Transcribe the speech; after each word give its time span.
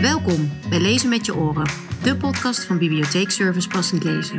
Welkom 0.00 0.50
bij 0.68 0.80
Lezen 0.80 1.08
met 1.08 1.26
je 1.26 1.36
oren, 1.36 1.70
de 2.02 2.16
podcast 2.16 2.64
van 2.64 2.78
Bibliotheekservice 2.78 3.68
Passend 3.68 4.04
Lezen. 4.04 4.36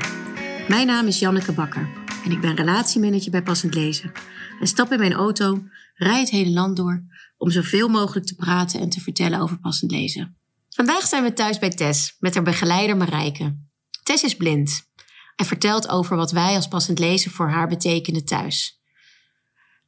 Mijn 0.67 0.87
naam 0.87 1.07
is 1.07 1.19
Janneke 1.19 1.51
Bakker 1.51 1.89
en 2.23 2.31
ik 2.31 2.41
ben 2.41 2.55
relatiemanager 2.55 3.31
bij 3.31 3.43
Passend 3.43 3.73
Lezen. 3.73 4.11
En 4.59 4.67
stap 4.67 4.91
in 4.91 4.99
mijn 4.99 5.13
auto, 5.13 5.63
rijd 5.93 6.19
het 6.19 6.29
hele 6.29 6.51
land 6.51 6.77
door 6.77 7.03
om 7.37 7.49
zoveel 7.49 7.87
mogelijk 7.87 8.25
te 8.25 8.35
praten 8.35 8.79
en 8.79 8.89
te 8.89 8.99
vertellen 8.99 9.39
over 9.39 9.59
passend 9.59 9.91
lezen. 9.91 10.37
Vandaag 10.69 11.07
zijn 11.07 11.23
we 11.23 11.33
thuis 11.33 11.59
bij 11.59 11.69
Tess 11.69 12.15
met 12.19 12.33
haar 12.33 12.43
begeleider 12.43 12.97
Marijke. 12.97 13.57
Tess 14.03 14.23
is 14.23 14.35
blind 14.35 14.91
en 15.35 15.45
vertelt 15.45 15.89
over 15.89 16.17
wat 16.17 16.31
wij 16.31 16.55
als 16.55 16.67
passend 16.67 16.99
lezen 16.99 17.31
voor 17.31 17.49
haar 17.49 17.67
betekenen 17.67 18.25
thuis. 18.25 18.81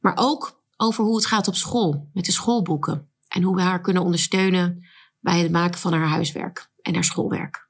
Maar 0.00 0.14
ook 0.16 0.62
over 0.76 1.04
hoe 1.04 1.16
het 1.16 1.26
gaat 1.26 1.48
op 1.48 1.56
school 1.56 2.10
met 2.12 2.24
de 2.24 2.32
schoolboeken 2.32 3.08
en 3.28 3.42
hoe 3.42 3.56
we 3.56 3.62
haar 3.62 3.80
kunnen 3.80 4.02
ondersteunen 4.02 4.88
bij 5.20 5.40
het 5.40 5.50
maken 5.50 5.80
van 5.80 5.92
haar 5.92 6.08
huiswerk 6.08 6.70
en 6.82 6.94
haar 6.94 7.04
schoolwerk. 7.04 7.68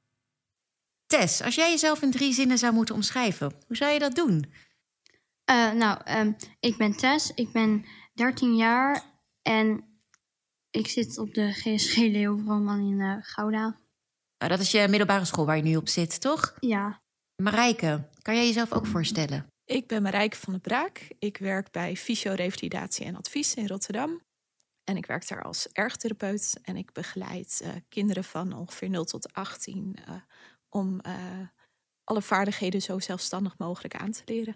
Tess, 1.05 1.41
als 1.41 1.55
jij 1.55 1.69
jezelf 1.69 2.01
in 2.01 2.11
drie 2.11 2.33
zinnen 2.33 2.57
zou 2.57 2.73
moeten 2.73 2.95
omschrijven, 2.95 3.53
hoe 3.67 3.75
zou 3.75 3.91
je 3.91 3.99
dat 3.99 4.15
doen? 4.15 4.53
Uh, 5.51 5.71
nou, 5.71 5.99
um, 6.19 6.35
ik 6.59 6.77
ben 6.77 6.97
Tess, 6.97 7.31
ik 7.33 7.51
ben 7.51 7.85
13 8.13 8.55
jaar 8.55 9.03
en 9.41 9.83
ik 10.69 10.87
zit 10.87 11.17
op 11.17 11.33
de 11.33 11.51
GSG 11.51 11.95
Leeuwenroman 11.95 12.79
in 12.79 12.99
uh, 12.99 13.15
Gouda. 13.19 13.79
Uh, 14.43 14.49
dat 14.49 14.59
is 14.59 14.71
je 14.71 14.87
middelbare 14.87 15.25
school 15.25 15.45
waar 15.45 15.57
je 15.57 15.63
nu 15.63 15.75
op 15.75 15.87
zit, 15.87 16.21
toch? 16.21 16.55
Ja. 16.59 17.01
Marijke, 17.35 18.09
kan 18.21 18.35
jij 18.35 18.45
jezelf 18.45 18.71
ook 18.71 18.85
voorstellen? 18.85 19.47
Ik 19.65 19.87
ben 19.87 20.01
Marijke 20.01 20.37
van 20.37 20.53
der 20.53 20.61
Braak. 20.61 21.07
Ik 21.19 21.37
werk 21.37 21.71
bij 21.71 21.95
Fysio-revalidatie 21.95 23.05
en 23.05 23.15
Advies 23.15 23.53
in 23.53 23.67
Rotterdam. 23.67 24.21
En 24.83 24.97
ik 24.97 25.05
werk 25.05 25.27
daar 25.27 25.43
als 25.43 25.67
ergotherapeut 25.67 26.59
en 26.63 26.77
ik 26.77 26.91
begeleid 26.91 27.61
uh, 27.63 27.69
kinderen 27.89 28.23
van 28.23 28.53
ongeveer 28.53 28.89
0 28.89 29.03
tot 29.03 29.33
18 29.33 29.97
uh, 30.09 30.15
om 30.69 30.99
uh, 31.07 31.13
alle 32.03 32.21
vaardigheden 32.21 32.81
zo 32.81 32.99
zelfstandig 32.99 33.57
mogelijk 33.57 33.95
aan 33.95 34.11
te 34.11 34.21
leren. 34.25 34.55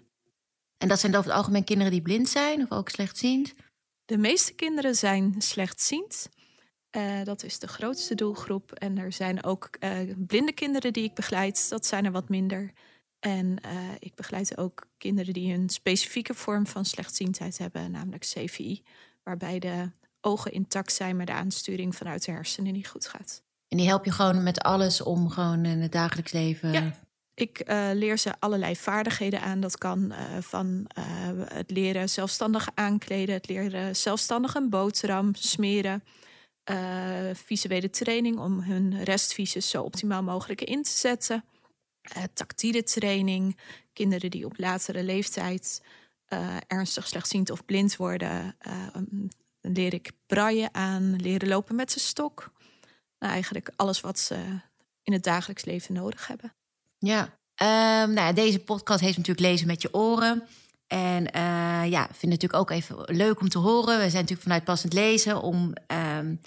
En 0.78 0.88
dat 0.88 1.00
zijn 1.00 1.16
over 1.16 1.30
het 1.30 1.38
algemeen 1.38 1.64
kinderen 1.64 1.92
die 1.92 2.02
blind 2.02 2.28
zijn 2.28 2.62
of 2.62 2.70
ook 2.70 2.88
slechtziend? 2.88 3.54
De 4.04 4.18
meeste 4.18 4.54
kinderen 4.54 4.94
zijn 4.94 5.34
slechtziend. 5.38 6.28
dat 7.24 7.42
is 7.42 7.58
de 7.58 7.68
grootste 7.68 8.14
doelgroep. 8.14 8.72
En 8.72 8.98
er 8.98 9.12
zijn 9.12 9.44
ook 9.44 9.70
blinde 10.16 10.52
kinderen 10.52 10.92
die 10.92 11.04
ik 11.04 11.14
begeleid. 11.14 11.68
Dat 11.68 11.86
zijn 11.86 12.04
er 12.04 12.12
wat 12.12 12.28
minder. 12.28 12.72
En 13.18 13.58
ik 13.98 14.14
begeleid 14.14 14.58
ook 14.58 14.86
kinderen 14.98 15.32
die 15.32 15.54
een 15.54 15.68
specifieke 15.68 16.34
vorm 16.34 16.66
van 16.66 16.84
slechtziendheid 16.84 17.58
hebben, 17.58 17.90
namelijk 17.90 18.22
CVI. 18.22 18.82
Waarbij 19.22 19.58
de 19.58 19.90
ogen 20.26 20.52
intact 20.52 20.92
zijn, 20.92 21.16
maar 21.16 21.26
de 21.26 21.32
aansturing 21.32 21.96
vanuit 21.96 22.24
de 22.24 22.32
hersenen 22.32 22.72
niet 22.72 22.88
goed 22.88 23.08
gaat. 23.08 23.42
En 23.68 23.76
die 23.76 23.86
help 23.86 24.04
je 24.04 24.12
gewoon 24.12 24.42
met 24.42 24.60
alles 24.60 25.02
om 25.02 25.30
gewoon 25.30 25.64
in 25.64 25.80
het 25.80 25.92
dagelijks 25.92 26.32
leven. 26.32 26.72
Ja. 26.72 26.92
Ik 27.34 27.62
uh, 27.68 27.88
leer 27.92 28.18
ze 28.18 28.34
allerlei 28.38 28.76
vaardigheden 28.76 29.40
aan. 29.40 29.60
Dat 29.60 29.78
kan 29.78 30.12
uh, 30.12 30.18
van 30.40 30.90
uh, 30.98 31.04
het 31.44 31.70
leren 31.70 32.08
zelfstandig 32.08 32.68
aankleden, 32.74 33.34
het 33.34 33.48
leren 33.48 33.96
zelfstandig 33.96 34.54
een 34.54 34.70
boterham 34.70 35.34
smeren, 35.34 36.02
visuele 37.32 37.90
training 37.90 38.38
om 38.38 38.60
hun 38.60 39.04
restvisus 39.04 39.70
zo 39.70 39.82
optimaal 39.82 40.22
mogelijk 40.22 40.60
in 40.60 40.82
te 40.82 40.90
zetten, 40.90 41.44
tactiele 42.34 42.82
training, 42.82 43.58
kinderen 43.92 44.30
die 44.30 44.44
op 44.44 44.58
latere 44.58 45.02
leeftijd 45.02 45.82
ernstig 46.66 47.06
slechtziend 47.06 47.50
of 47.50 47.64
blind 47.64 47.96
worden, 47.96 48.56
leer 49.72 49.94
ik 49.94 50.10
braille 50.26 50.72
aan, 50.72 51.16
leren 51.16 51.48
lopen 51.48 51.74
met 51.74 51.90
zijn 51.90 52.04
stok. 52.04 52.52
Nou, 53.18 53.32
eigenlijk 53.32 53.70
alles 53.76 54.00
wat 54.00 54.18
ze 54.18 54.34
in 55.02 55.12
het 55.12 55.22
dagelijks 55.22 55.64
leven 55.64 55.94
nodig 55.94 56.26
hebben. 56.26 56.54
Ja, 56.98 57.22
um, 58.02 58.12
nou, 58.12 58.34
deze 58.34 58.58
podcast 58.58 59.00
heeft 59.00 59.16
natuurlijk 59.16 59.46
lezen 59.46 59.66
met 59.66 59.82
je 59.82 59.94
oren. 59.94 60.42
En 60.86 61.22
uh, 61.22 61.90
ja, 61.90 62.04
vind 62.04 62.32
het 62.32 62.42
natuurlijk 62.42 62.60
ook 62.60 62.70
even 62.70 62.96
leuk 63.16 63.40
om 63.40 63.48
te 63.48 63.58
horen. 63.58 63.94
We 63.94 64.10
zijn 64.10 64.12
natuurlijk 64.12 64.42
vanuit 64.42 64.64
passend 64.64 64.92
lezen 64.92 65.42
om 65.42 65.72
um, 66.18 66.40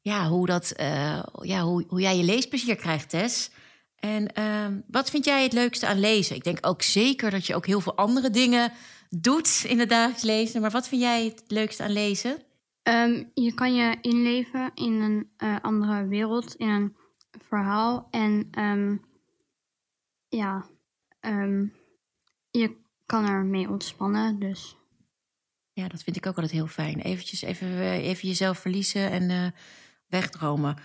ja, 0.00 0.28
hoe, 0.28 0.46
dat, 0.46 0.72
uh, 0.80 1.22
ja, 1.40 1.62
hoe, 1.62 1.84
hoe 1.88 2.00
jij 2.00 2.16
je 2.16 2.24
leesplezier 2.24 2.76
krijgt, 2.76 3.08
Tess. 3.08 3.50
En 3.96 4.42
um, 4.42 4.84
wat 4.86 5.10
vind 5.10 5.24
jij 5.24 5.42
het 5.42 5.52
leukste 5.52 5.86
aan 5.86 6.00
lezen? 6.00 6.36
Ik 6.36 6.44
denk 6.44 6.58
ook 6.60 6.82
zeker 6.82 7.30
dat 7.30 7.46
je 7.46 7.54
ook 7.54 7.66
heel 7.66 7.80
veel 7.80 7.96
andere 7.96 8.30
dingen 8.30 8.72
doet 9.10 9.64
in 9.66 9.78
het 9.78 9.88
dagelijks 9.88 10.22
leven. 10.22 10.60
Maar 10.60 10.70
wat 10.70 10.88
vind 10.88 11.00
jij 11.02 11.24
het 11.24 11.42
leukste 11.46 11.82
aan 11.82 11.92
lezen? 11.92 12.38
Um, 12.88 13.30
je 13.34 13.54
kan 13.54 13.74
je 13.74 13.98
inleven 14.00 14.70
in 14.74 14.92
een 14.92 15.30
uh, 15.38 15.56
andere 15.62 16.06
wereld, 16.06 16.54
in 16.54 16.68
een 16.68 16.96
verhaal. 17.30 18.08
En 18.10 18.48
um, 18.58 19.04
ja, 20.28 20.66
um, 21.20 21.72
je 22.50 22.76
kan 23.06 23.24
er 23.24 23.44
mee 23.44 23.68
ontspannen. 23.68 24.38
Dus. 24.38 24.76
Ja, 25.72 25.88
dat 25.88 26.02
vind 26.02 26.16
ik 26.16 26.26
ook 26.26 26.34
altijd 26.34 26.52
heel 26.52 26.66
fijn. 26.66 27.00
Eventjes 27.00 27.42
even, 27.42 27.68
uh, 27.68 28.06
even 28.06 28.28
jezelf 28.28 28.58
verliezen 28.58 29.10
en 29.10 29.30
uh, 29.30 29.46
wegdromen. 30.06 30.76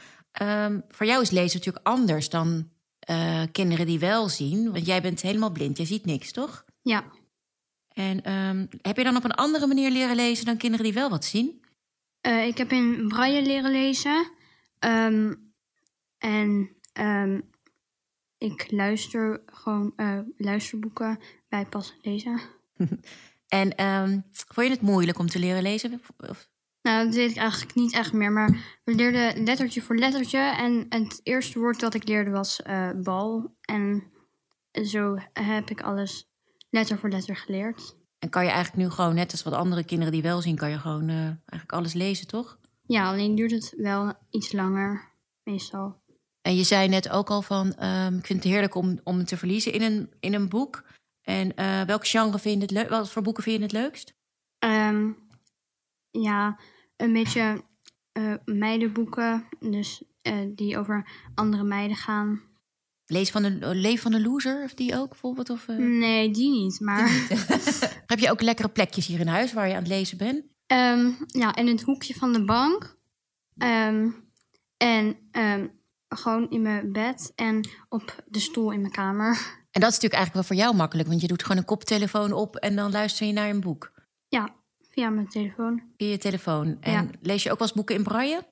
voor 0.87 1.05
jou 1.05 1.21
is 1.21 1.31
lezen 1.31 1.57
natuurlijk 1.57 1.87
anders 1.87 2.29
dan 2.29 2.69
kinderen 3.51 3.85
die 3.85 3.99
wel 3.99 4.29
zien. 4.29 4.71
Want 4.71 4.85
jij 4.85 5.01
bent 5.01 5.21
helemaal 5.21 5.51
blind, 5.51 5.77
jij 5.77 5.85
ziet 5.85 6.05
niks, 6.05 6.31
toch? 6.31 6.65
Ja. 6.81 7.03
En 7.93 8.21
heb 8.81 8.97
je 8.97 9.03
dan 9.03 9.15
op 9.15 9.23
een 9.23 9.31
andere 9.31 9.67
manier 9.67 9.91
leren 9.91 10.15
lezen 10.15 10.45
dan 10.45 10.57
kinderen 10.57 10.85
die 10.85 10.93
wel 10.93 11.09
wat 11.09 11.25
zien? 11.25 11.60
Uh, 12.27 12.47
ik 12.47 12.57
heb 12.57 12.71
in 12.71 13.07
braille 13.07 13.41
leren 13.41 13.71
lezen. 13.71 14.31
Um, 14.79 15.53
en 16.17 16.69
um, 16.99 17.49
ik 18.37 18.71
luister 18.71 19.41
gewoon 19.45 19.93
uh, 19.97 20.19
luisterboeken 20.37 21.19
bij 21.49 21.65
pas 21.65 21.97
lezen. 22.01 22.39
en 23.47 23.85
um, 23.85 24.23
vond 24.31 24.67
je 24.67 24.73
het 24.73 24.81
moeilijk 24.81 25.19
om 25.19 25.27
te 25.27 25.39
leren 25.39 25.61
lezen? 25.61 26.01
Of? 26.17 26.49
Nou, 26.81 27.05
dat 27.05 27.15
weet 27.15 27.31
ik 27.31 27.37
eigenlijk 27.37 27.75
niet 27.75 27.93
echt 27.93 28.13
meer. 28.13 28.31
Maar 28.31 28.79
we 28.83 28.95
leerden 28.95 29.43
lettertje 29.43 29.81
voor 29.81 29.97
lettertje. 29.97 30.37
En 30.37 30.85
het 30.89 31.19
eerste 31.23 31.59
woord 31.59 31.79
dat 31.79 31.93
ik 31.93 32.07
leerde 32.07 32.31
was 32.31 32.61
uh, 32.67 32.91
bal. 33.03 33.55
En 33.61 34.11
zo 34.71 35.17
heb 35.33 35.69
ik 35.69 35.81
alles 35.81 36.31
letter 36.69 36.97
voor 36.97 37.09
letter 37.09 37.35
geleerd. 37.35 37.95
En 38.23 38.29
kan 38.29 38.43
je 38.43 38.49
eigenlijk 38.49 38.83
nu 38.83 38.89
gewoon, 38.89 39.15
net 39.15 39.31
als 39.31 39.43
wat 39.43 39.53
andere 39.53 39.83
kinderen 39.83 40.13
die 40.13 40.21
wel 40.21 40.41
zien, 40.41 40.55
kan 40.55 40.69
je 40.69 40.79
gewoon 40.79 41.09
uh, 41.09 41.15
eigenlijk 41.25 41.71
alles 41.71 41.93
lezen, 41.93 42.27
toch? 42.27 42.57
Ja, 42.85 43.09
alleen 43.09 43.35
duurt 43.35 43.51
het 43.51 43.73
wel 43.77 44.13
iets 44.29 44.51
langer, 44.51 45.09
meestal. 45.43 45.99
En 46.41 46.55
je 46.55 46.63
zei 46.63 46.87
net 46.87 47.09
ook 47.09 47.29
al 47.29 47.41
van, 47.41 47.65
um, 47.83 48.17
ik 48.17 48.25
vind 48.25 48.43
het 48.43 48.51
heerlijk 48.51 48.75
om, 48.75 48.99
om 49.03 49.25
te 49.25 49.37
verliezen 49.37 49.73
in 49.73 49.81
een, 49.81 50.13
in 50.19 50.33
een 50.33 50.49
boek. 50.49 50.83
En 51.21 51.51
uh, 51.55 51.81
welk 51.81 52.07
genre 52.07 52.39
vind 52.39 52.55
je 52.55 52.61
het 52.61 52.71
leuk? 52.71 52.89
Wat 52.89 53.11
voor 53.11 53.21
boeken 53.21 53.43
vind 53.43 53.57
je 53.57 53.63
het 53.63 53.71
leukst? 53.71 54.13
Um, 54.59 55.17
ja, 56.11 56.59
een 56.97 57.13
beetje 57.13 57.63
uh, 58.13 58.33
meidenboeken, 58.45 59.47
dus 59.59 60.03
die 60.47 60.77
over 60.77 61.07
andere 61.35 61.63
meiden 61.63 61.97
gaan. 61.97 62.41
Lees 63.11 63.31
van 63.31 63.43
de 63.43 63.75
Leef 63.75 64.01
van 64.01 64.11
de 64.11 64.21
Loser, 64.21 64.63
of 64.63 64.73
die 64.73 64.97
ook 64.97 65.09
bijvoorbeeld? 65.09 65.49
Of, 65.49 65.67
uh... 65.67 65.77
Nee, 65.77 66.31
die 66.31 66.49
niet. 66.49 66.79
Maar... 66.79 67.07
Die 67.07 67.37
niet. 67.37 68.01
Heb 68.05 68.19
je 68.19 68.31
ook 68.31 68.41
lekkere 68.41 68.69
plekjes 68.69 69.07
hier 69.07 69.19
in 69.19 69.27
huis 69.27 69.53
waar 69.53 69.67
je 69.67 69.73
aan 69.73 69.79
het 69.79 69.91
lezen 69.91 70.17
bent? 70.17 70.43
Um, 70.67 71.17
ja, 71.27 71.55
in 71.55 71.67
het 71.67 71.81
hoekje 71.81 72.13
van 72.13 72.33
de 72.33 72.45
bank. 72.45 72.97
Um, 73.57 74.15
en 74.77 75.17
um, 75.31 75.71
gewoon 76.07 76.49
in 76.49 76.61
mijn 76.61 76.91
bed 76.91 77.31
en 77.35 77.69
op 77.89 78.23
de 78.27 78.39
stoel 78.39 78.71
in 78.71 78.81
mijn 78.81 78.93
kamer. 78.93 79.59
En 79.71 79.81
dat 79.81 79.89
is 79.89 79.95
natuurlijk 79.95 80.13
eigenlijk 80.13 80.33
wel 80.33 80.43
voor 80.43 80.65
jou 80.65 80.75
makkelijk, 80.75 81.07
want 81.07 81.21
je 81.21 81.27
doet 81.27 81.41
gewoon 81.41 81.57
een 81.57 81.65
koptelefoon 81.65 82.33
op 82.33 82.55
en 82.55 82.75
dan 82.75 82.91
luister 82.91 83.27
je 83.27 83.33
naar 83.33 83.49
een 83.49 83.61
boek. 83.61 83.91
Ja, 84.27 84.55
via 84.89 85.09
mijn 85.09 85.27
telefoon. 85.27 85.83
Via 85.97 86.07
je 86.07 86.17
telefoon. 86.17 86.77
En 86.81 86.91
ja. 86.91 87.07
lees 87.21 87.43
je 87.43 87.51
ook 87.51 87.59
wel 87.59 87.67
eens 87.67 87.75
boeken 87.75 87.95
in 87.95 88.03
braille? 88.03 88.50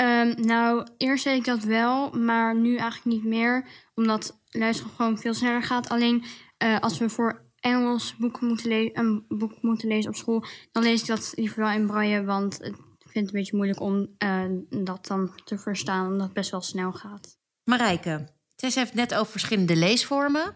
Um, 0.00 0.34
nou, 0.46 0.86
eerst 0.96 1.24
deed 1.24 1.36
ik 1.36 1.44
dat 1.44 1.64
wel, 1.64 2.10
maar 2.10 2.56
nu 2.56 2.76
eigenlijk 2.76 3.04
niet 3.04 3.24
meer. 3.24 3.66
Omdat 3.94 4.40
luisteren 4.48 4.92
gewoon 4.92 5.18
veel 5.18 5.34
sneller 5.34 5.62
gaat. 5.62 5.88
Alleen 5.88 6.24
uh, 6.64 6.78
als 6.80 6.98
we 6.98 7.08
voor 7.08 7.46
Engels 7.60 8.16
boeken 8.16 8.46
moeten 8.46 8.98
een 8.98 9.24
boek 9.28 9.62
moeten 9.62 9.88
lezen 9.88 10.10
op 10.10 10.16
school, 10.16 10.44
dan 10.72 10.82
lees 10.82 11.00
ik 11.00 11.06
dat 11.06 11.32
liever 11.34 11.62
wel 11.62 11.70
in 11.70 11.86
braille. 11.86 12.24
Want 12.24 12.64
ik 12.64 12.74
vind 12.98 13.26
het 13.26 13.34
een 13.34 13.40
beetje 13.40 13.56
moeilijk 13.56 13.80
om 13.80 14.08
uh, 14.18 14.44
dat 14.68 15.06
dan 15.06 15.32
te 15.44 15.58
verstaan, 15.58 16.06
omdat 16.06 16.24
het 16.24 16.34
best 16.34 16.50
wel 16.50 16.60
snel 16.60 16.92
gaat. 16.92 17.38
Marijke, 17.64 18.28
Tess 18.56 18.76
heeft 18.76 18.94
net 18.94 19.14
over 19.14 19.30
verschillende 19.30 19.76
leesvormen. 19.76 20.54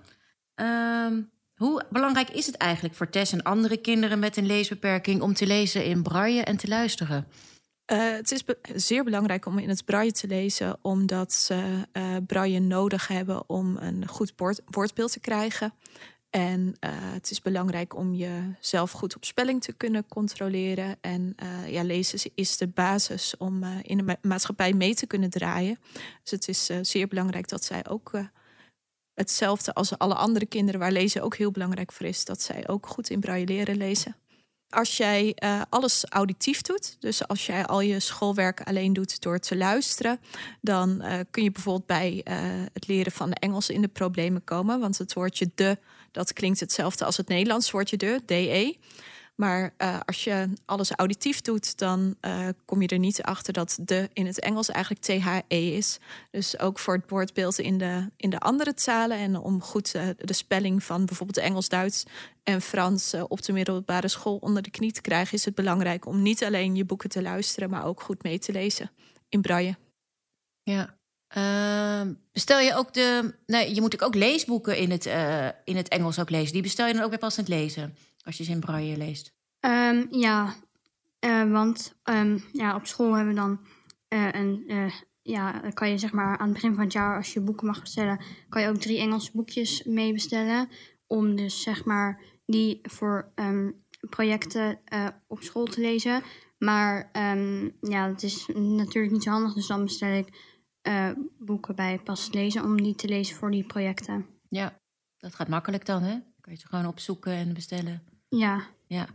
Um, 0.55 1.31
hoe 1.55 1.85
belangrijk 1.91 2.31
is 2.31 2.47
het 2.47 2.57
eigenlijk 2.57 2.95
voor 2.95 3.11
Tess 3.11 3.33
en 3.33 3.43
andere 3.43 3.77
kinderen 3.77 4.19
met 4.19 4.37
een 4.37 4.47
leesbeperking 4.47 5.21
om 5.21 5.35
te 5.35 5.47
lezen 5.47 5.85
in 5.85 6.03
braille 6.03 6.43
en 6.43 6.57
te 6.57 6.69
luisteren? 6.69 7.27
Uh, 7.87 7.99
het 8.11 8.33
is 8.33 8.45
zeer 8.75 9.05
belangrijk 9.05 9.47
om 9.47 9.59
in 9.59 9.69
het 9.69 9.85
braille 9.85 10.13
te 10.13 10.27
lezen, 10.27 10.79
omdat 10.83 11.33
ze 11.33 11.87
uh, 11.93 12.17
braille 12.27 12.61
nodig 12.61 13.09
hebben 13.09 13.49
om 13.49 13.77
een 13.77 14.09
goed 14.09 14.33
woord 14.37 14.61
woordbeeld 14.65 15.13
te 15.13 15.21
krijgen. 15.21 15.75
En 16.31 16.61
uh, 16.61 16.91
het 16.93 17.31
is 17.31 17.41
belangrijk 17.41 17.97
om 17.97 18.15
jezelf 18.15 18.91
goed 18.91 19.17
op 19.17 19.25
spelling 19.25 19.63
te 19.63 19.73
kunnen 19.73 20.07
controleren. 20.09 20.97
En 21.01 21.35
ja, 21.67 21.83
lezen 21.83 22.31
is 22.35 22.57
de 22.57 22.69
basis 22.69 23.37
om 23.37 23.65
in 23.65 23.97
de 23.97 24.03
ma 24.03 24.17
maatschappij 24.23 24.73
mee 24.73 24.95
te 24.95 25.07
kunnen 25.07 25.31
draaien. 25.31 25.79
Dus 26.23 26.31
het 26.31 26.49
is 26.49 26.71
zeer 26.83 27.09
belangrijk 27.09 27.49
dat 27.49 27.65
zij 27.65 27.89
ook 27.89 28.11
hetzelfde 29.15 29.75
als 29.75 29.99
alle 29.99 30.15
andere 30.15 30.47
kinderen, 30.47 30.81
waar 30.81 30.93
lezen 30.93 31.23
ook 31.23 31.37
heel 31.37 31.51
belangrijk 31.51 31.93
voor 31.93 32.07
is, 32.07 32.25
dat 32.25 32.43
zij 32.43 32.69
ook 32.69 32.87
goed 32.87 33.11
in 33.11 33.21
braille 33.21 33.47
leren 33.47 33.77
lezen. 33.77 34.17
Als 34.73 34.97
jij 34.97 35.37
uh, 35.45 35.63
alles 35.69 36.05
auditief 36.09 36.63
doet, 36.63 36.97
dus 37.01 37.29
als 37.29 37.47
jij 37.47 37.67
al 37.67 37.81
je 37.81 38.01
schoolwerk 38.01 38.61
alleen 38.61 38.93
doet 38.93 39.21
door 39.21 39.39
te 39.39 39.57
luisteren, 39.57 40.21
dan 40.61 41.03
uh, 41.03 41.19
kun 41.31 41.43
je 41.43 41.51
bijvoorbeeld 41.51 41.87
bij 41.87 42.25
uh, 42.25 42.35
het 42.73 42.87
leren 42.87 43.13
van 43.13 43.33
Engels 43.33 43.71
in 43.71 43.81
de 43.81 43.89
problemen 43.89 44.45
komen. 44.45 44.81
Want 44.81 44.99
het 44.99 45.13
woordje 45.13 45.51
de, 45.55 45.79
dat 46.11 46.33
klinkt 46.33 46.61
hetzelfde 46.61 47.05
als 47.05 47.17
het 47.17 47.29
Nederlands 47.29 47.71
woordje 47.71 47.97
de, 47.97 48.23
de. 48.27 48.77
Maar 49.35 49.75
uh, 49.79 50.01
als 50.05 50.25
je 50.25 50.49
alles 50.65 50.91
auditief 50.91 51.41
doet, 51.41 51.79
dan 51.79 52.17
uh, 52.21 52.49
kom 52.65 52.83
je 52.83 52.89
er 52.89 52.99
niet 52.99 53.23
achter 53.23 53.53
dat 53.53 53.79
de 53.81 54.09
in 54.13 54.27
het 54.27 54.41
Engels 54.41 54.69
eigenlijk 54.69 55.05
THE 55.05 55.43
is. 55.49 55.99
Dus 56.31 56.59
ook 56.59 56.79
voor 56.79 56.95
het 56.95 57.11
woordbeeld 57.11 57.59
in 57.59 57.79
de, 57.79 58.11
in 58.17 58.31
de 58.31 58.39
andere 58.39 58.75
talen. 58.75 59.19
En 59.19 59.37
om 59.37 59.63
goed 59.63 59.95
uh, 59.95 60.09
de 60.19 60.33
spelling 60.33 60.83
van 60.85 61.07
bijvoorbeeld 61.07 61.39
Engels, 61.47 61.69
Duits 61.69 62.05
en 62.43 62.61
Frans 62.61 63.15
op 63.29 63.43
de 63.43 63.53
middelbare 63.53 64.09
school 64.09 64.37
onder 64.37 64.63
de 64.63 64.71
knie 64.71 64.93
te 64.93 65.01
krijgen, 65.01 65.35
is 65.35 65.45
het 65.45 65.55
belangrijk 65.55 66.07
om 66.07 66.23
niet 66.23 66.45
alleen 66.45 66.75
je 66.75 66.85
boeken 66.85 67.09
te 67.09 67.23
luisteren, 67.23 67.71
maar 67.71 67.85
ook 67.85 68.01
goed 68.01 68.23
mee 68.23 68.39
te 68.39 68.53
lezen 68.53 68.91
in 69.29 69.41
braille. 69.41 69.77
Ja. 70.63 71.01
Uh, 71.37 72.13
bestel 72.33 72.61
je 72.61 72.75
ook 72.75 72.95
de. 72.95 73.35
Nee, 73.47 73.75
je 73.75 73.81
moet 73.81 74.03
ook 74.03 74.15
leesboeken 74.15 74.77
in 74.77 74.91
het, 74.91 75.07
in 75.65 75.77
het 75.77 75.89
Engels 75.89 76.19
ook 76.19 76.31
lezen. 76.31 76.53
Die 76.53 76.63
bestel 76.63 76.87
je 76.87 76.93
dan 76.93 77.03
ook 77.03 77.11
bij 77.11 77.19
passend 77.19 77.49
lezen? 77.49 77.97
Als 78.23 78.37
je 78.37 78.45
ze 78.45 78.51
in 78.51 78.61
braille 78.61 78.97
leest. 78.97 79.35
Um, 79.61 80.07
ja, 80.11 80.55
uh, 81.25 81.51
want 81.51 82.01
um, 82.05 82.45
ja, 82.53 82.75
op 82.75 82.87
school 82.87 83.15
hebben 83.15 83.35
we 83.35 83.41
dan 83.41 83.61
uh, 84.09 84.33
een. 84.33 84.65
Uh, 84.67 84.93
ja, 85.23 85.61
dan 85.61 85.73
kan 85.73 85.91
je 85.91 85.99
zeg 85.99 86.13
maar 86.13 86.39
aan 86.39 86.45
het 86.45 86.55
begin 86.55 86.75
van 86.75 86.85
het 86.85 86.93
jaar, 86.93 87.17
als 87.17 87.33
je 87.33 87.41
boeken 87.41 87.67
mag 87.67 87.81
bestellen, 87.81 88.21
kan 88.49 88.63
je 88.63 88.69
ook 88.69 88.77
drie 88.77 88.99
Engelse 88.99 89.31
boekjes 89.33 89.83
mee 89.83 90.13
bestellen. 90.13 90.69
Om 91.07 91.37
dus 91.37 91.63
zeg 91.63 91.85
maar 91.85 92.21
die 92.47 92.81
voor 92.83 93.33
um, 93.35 93.85
projecten 94.11 94.79
op 95.27 95.43
school 95.43 95.65
te 95.65 95.81
lezen. 95.81 96.23
Maar 96.59 97.11
ja, 97.81 98.09
het 98.09 98.23
is 98.23 98.47
natuurlijk 98.55 99.13
niet 99.13 99.23
zo 99.23 99.31
handig, 99.31 99.55
dus 99.55 99.67
dan 99.67 99.85
bestel 99.85 100.09
ik 100.09 100.29
boeken 101.39 101.77
bij 101.77 101.99
Pas 101.99 102.33
Lezen 102.33 102.65
om 102.65 102.83
die 102.83 102.95
te 102.95 103.09
lezen 103.09 103.37
voor 103.37 103.51
die 103.51 103.65
projecten. 103.65 104.27
Ja, 104.49 104.81
dat 105.19 105.35
gaat 105.35 105.49
makkelijk 105.49 105.87
dan, 105.87 106.03
hè? 106.03 106.19
Kan 106.41 106.53
je 106.53 106.59
ze 106.59 106.67
gewoon 106.67 106.87
opzoeken 106.87 107.33
en 107.33 107.55
bestellen. 107.55 108.03
Ja. 108.39 108.67
ja. 108.87 109.07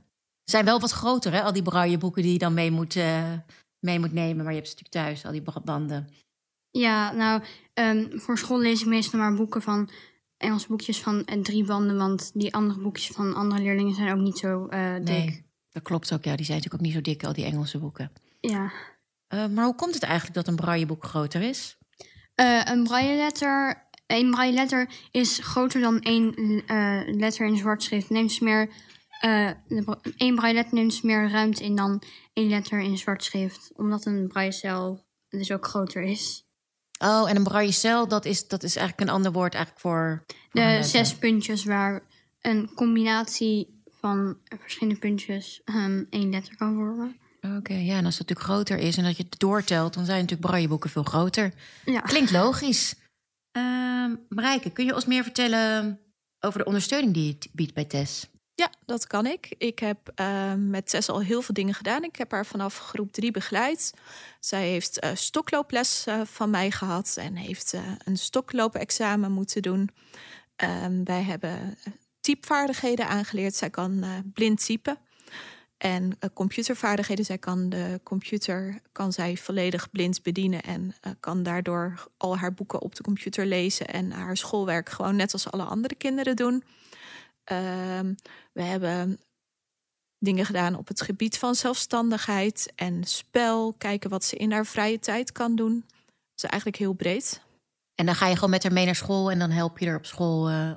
Ze 0.44 0.52
zijn 0.52 0.66
wel 0.66 0.80
wat 0.80 0.92
groter, 0.92 1.34
hè? 1.34 1.42
Al 1.42 1.54
die 1.54 1.62
brailleboeken 1.62 2.22
die 2.22 2.32
je 2.32 2.38
dan 2.38 2.54
mee 2.54 2.72
moet, 2.72 2.96
uh, 2.96 3.34
mee 3.80 4.00
moet 4.00 4.14
nemen. 4.14 4.44
Maar 4.44 4.54
je 4.54 4.60
hebt 4.60 4.70
ze 4.70 4.76
natuurlijk 4.76 5.06
thuis, 5.06 5.26
al 5.26 5.32
die 5.32 5.62
banden. 5.64 6.10
Ja, 6.72 7.12
nou, 7.12 7.42
um, 7.74 8.20
voor 8.20 8.38
school 8.38 8.60
lees 8.60 8.82
ik 8.82 8.88
meestal 8.88 9.20
maar 9.20 9.34
boeken 9.34 9.62
van... 9.62 9.90
Engelse 10.38 10.68
boekjes 10.68 11.02
van 11.02 11.16
uh, 11.16 11.42
drie 11.42 11.64
banden. 11.64 11.98
Want 11.98 12.32
die 12.34 12.54
andere 12.54 12.80
boekjes 12.80 13.08
van 13.08 13.36
andere 13.36 13.62
leerlingen 13.62 13.96
zijn 13.96 14.12
ook 14.12 14.20
niet 14.20 14.38
zo 14.38 14.68
uh, 14.70 14.96
dik. 14.96 15.04
Nee, 15.04 15.46
dat 15.70 15.84
klopt 15.84 16.14
ook. 16.14 16.24
Ja, 16.24 16.36
die 16.36 16.46
zijn 16.46 16.58
natuurlijk 16.58 16.74
ook 16.74 16.88
niet 16.88 16.94
zo 16.94 17.12
dik, 17.12 17.24
al 17.24 17.34
die 17.34 17.46
Engelse 17.46 17.80
boeken. 17.80 18.12
Ja. 18.40 18.72
maar 19.30 19.66
hoe 19.66 19.76
komt 19.76 19.94
het 19.94 20.04
eigenlijk 20.04 20.36
dat 20.36 20.48
een 20.48 20.56
brailleboek 20.56 21.04
groter 21.04 21.42
is? 21.42 21.78
een 22.64 22.84
brailleletter 22.84 23.88
een 24.08 24.32
braille 24.32 24.54
letter 24.54 24.90
is 25.12 25.40
groter 25.44 25.82
dan 25.82 26.02
één 26.02 26.34
letter 27.18 27.48
in 27.48 27.58
zwart 27.58 27.84
schrift. 27.84 28.10
Neemt 28.10 28.30
dus 28.30 28.40
meer, 28.40 28.70
uh, 29.22 29.50
één 30.18 30.36
braille 30.36 30.56
letter 30.56 30.74
neemt 30.74 30.92
dus 30.92 31.02
meer 31.02 31.30
ruimte 31.30 31.64
in 31.64 31.76
dan 31.76 32.04
één 32.34 32.50
letter 32.50 32.80
in 32.80 32.98
zwart 32.98 33.24
schrift. 33.24 33.72
Omdat 33.76 34.06
een 34.06 34.28
braille 34.28 34.52
cel 34.52 35.06
dus 35.30 35.52
ook 35.52 35.66
groter 35.66 36.02
is. 36.02 36.46
Oh, 37.00 37.30
en 37.30 37.36
een 37.36 37.44
braille 37.44 37.72
cel, 37.72 38.08
dat 38.08 38.26
is, 38.26 38.48
dat 38.48 38.64
is 38.64 38.76
eigenlijk 38.76 39.10
een 39.10 39.16
ander 39.16 39.32
woord 39.32 39.54
eigenlijk 39.54 39.84
voor... 39.84 40.26
De 40.52 40.80
zes 40.82 41.16
puntjes 41.16 41.64
waar 41.64 42.04
een 42.42 42.72
combinatie 42.76 43.82
van 43.90 44.38
verschillende 44.60 45.00
puntjes 45.00 45.62
um, 45.66 46.08
één 46.10 46.30
letter 46.30 46.56
kan 46.56 46.76
vormen. 46.76 47.18
Oké, 47.58 47.74
ja, 47.74 47.98
en 47.98 48.06
als 48.06 48.18
dat 48.18 48.28
natuurlijk 48.28 48.40
groter 48.40 48.78
is 48.78 48.98
en 48.98 49.04
dat 49.04 49.18
je 49.18 49.24
het 49.24 49.40
doortelt, 49.40 49.94
dan 49.94 50.06
zijn 50.06 50.22
natuurlijk 50.22 50.50
brailleboeken 50.50 50.90
veel 50.90 51.04
groter. 51.04 51.54
Ja. 51.86 52.00
Klinkt 52.00 52.32
logisch. 52.32 52.96
Marijke, 54.30 54.70
kun 54.70 54.86
je 54.86 54.96
ons 54.96 55.06
meer 55.06 55.24
vertellen 55.24 56.00
over 56.40 56.60
de 56.60 56.66
ondersteuning 56.66 57.14
die 57.14 57.26
je 57.26 57.50
biedt 57.52 57.74
bij 57.74 57.86
Tess? 57.86 58.28
Ja, 58.58 58.72
dat 58.86 59.08
kan 59.08 59.26
ik. 59.26 59.56
Ik 59.58 59.80
heb 59.80 60.12
uh, 60.16 60.54
met 60.54 60.90
Tess 60.90 61.10
al 61.10 61.22
heel 61.22 61.42
veel 61.42 61.54
dingen 61.54 61.74
gedaan. 61.74 62.04
Ik 62.04 62.16
heb 62.16 62.32
haar 62.32 62.46
vanaf 62.46 62.78
groep 62.78 63.12
3 63.12 63.32
begeleid. 63.32 63.94
Zij 64.40 64.70
heeft 64.70 65.04
uh, 65.04 65.12
stoklooples 65.14 66.06
uh, 66.08 66.22
van 66.24 66.50
mij 66.50 66.72
gehad 66.72 67.18
en 67.20 67.36
heeft 67.36 67.74
uh, 67.74 67.82
een 68.04 68.18
stokloopexamen 68.18 69.32
moeten 69.32 69.62
doen. 69.62 69.90
Ehm, 70.56 71.04
wij 71.04 71.24
hebben 71.24 71.78
typvaardigheden 72.22 73.08
aangeleerd. 73.08 73.56
Zij 73.56 73.70
kan 73.70 74.06
blind 74.34 74.66
typen. 74.66 74.98
En 75.78 76.18
computervaardigheden, 76.34 77.26
zij 77.26 77.38
kan 77.38 77.70
de 77.70 78.00
computer 78.04 78.80
kan 78.92 79.14
zij 79.14 79.38
volledig 79.38 79.90
blind 79.90 80.24
bedienen 80.24 80.62
en 80.62 80.96
kan 81.20 81.44
daardoor 81.44 82.08
al 82.18 82.38
haar 82.38 82.54
boeken 82.54 82.82
op 82.82 82.96
de 82.96 83.04
computer 83.04 83.46
lezen 83.46 83.88
en 83.88 84.12
haar 84.12 84.38
schoolwerk 84.38 84.90
gewoon 84.90 85.16
net 85.16 85.34
als 85.34 85.52
alle 85.52 85.64
andere 85.64 85.96
kinderen 85.96 86.36
doen. 86.36 86.64
Uh, 87.52 88.00
we 88.54 88.62
hebben 88.62 89.20
dingen 90.20 90.46
gedaan 90.46 90.76
op 90.76 90.88
het 90.88 91.02
gebied 91.02 91.38
van 91.38 91.56
zelfstandigheid 91.56 92.72
en 92.76 93.04
spel, 93.04 93.74
kijken 93.74 94.10
wat 94.10 94.24
ze 94.24 94.36
in 94.36 94.52
haar 94.52 94.66
vrije 94.66 95.00
tijd 95.00 95.32
kan 95.32 95.56
doen. 95.56 95.84
Dat 95.88 96.36
is 96.36 96.44
eigenlijk 96.44 96.82
heel 96.82 96.94
breed. 96.94 97.42
En 97.96 98.06
dan 98.06 98.16
ga 98.16 98.28
je 98.28 98.36
gewoon 98.36 98.50
met 98.50 98.64
haar 98.64 98.74
mee 98.74 98.86
naar 98.86 98.96
school 98.96 99.32
en 99.32 99.40
dan 99.40 99.52
help 99.52 99.78
je 99.78 99.86
er 99.86 99.98
op 99.98 100.06
school. 100.06 100.50
Uh... 100.50 100.72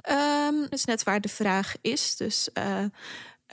Um, 0.49 0.61
dat 0.61 0.73
is 0.73 0.85
net 0.85 1.03
waar 1.03 1.21
de 1.21 1.29
vraag 1.29 1.75
is. 1.81 2.17
Dus 2.17 2.49
uh, 2.59 2.85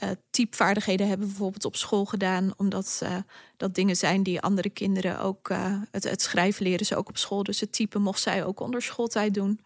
uh, 0.02 0.10
typvaardigheden 0.30 1.08
hebben 1.08 1.26
bijvoorbeeld 1.26 1.64
op 1.64 1.76
school 1.76 2.04
gedaan, 2.04 2.52
omdat 2.56 3.00
uh, 3.02 3.16
dat 3.56 3.74
dingen 3.74 3.96
zijn 3.96 4.22
die 4.22 4.40
andere 4.40 4.70
kinderen 4.70 5.20
ook. 5.20 5.48
Uh, 5.48 5.82
het, 5.90 6.04
het, 6.04 6.22
schrijven 6.22 6.64
leren 6.64 6.86
ze 6.86 6.96
ook 6.96 7.08
op 7.08 7.16
school, 7.16 7.42
dus 7.42 7.60
het 7.60 7.72
typen 7.72 8.02
mocht 8.02 8.20
zij 8.20 8.44
ook 8.44 8.60
onder 8.60 8.82
schooltijd 8.82 9.34
doen. 9.34 9.60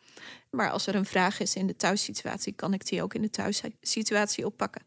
Maar 0.51 0.71
als 0.71 0.87
er 0.87 0.95
een 0.95 1.05
vraag 1.05 1.41
is 1.41 1.55
in 1.55 1.67
de 1.67 1.77
thuissituatie, 1.77 2.53
kan 2.53 2.73
ik 2.73 2.87
die 2.87 3.03
ook 3.03 3.15
in 3.15 3.23
de 3.23 3.31
thuissituatie 3.31 4.47
oppakken. 4.47 4.83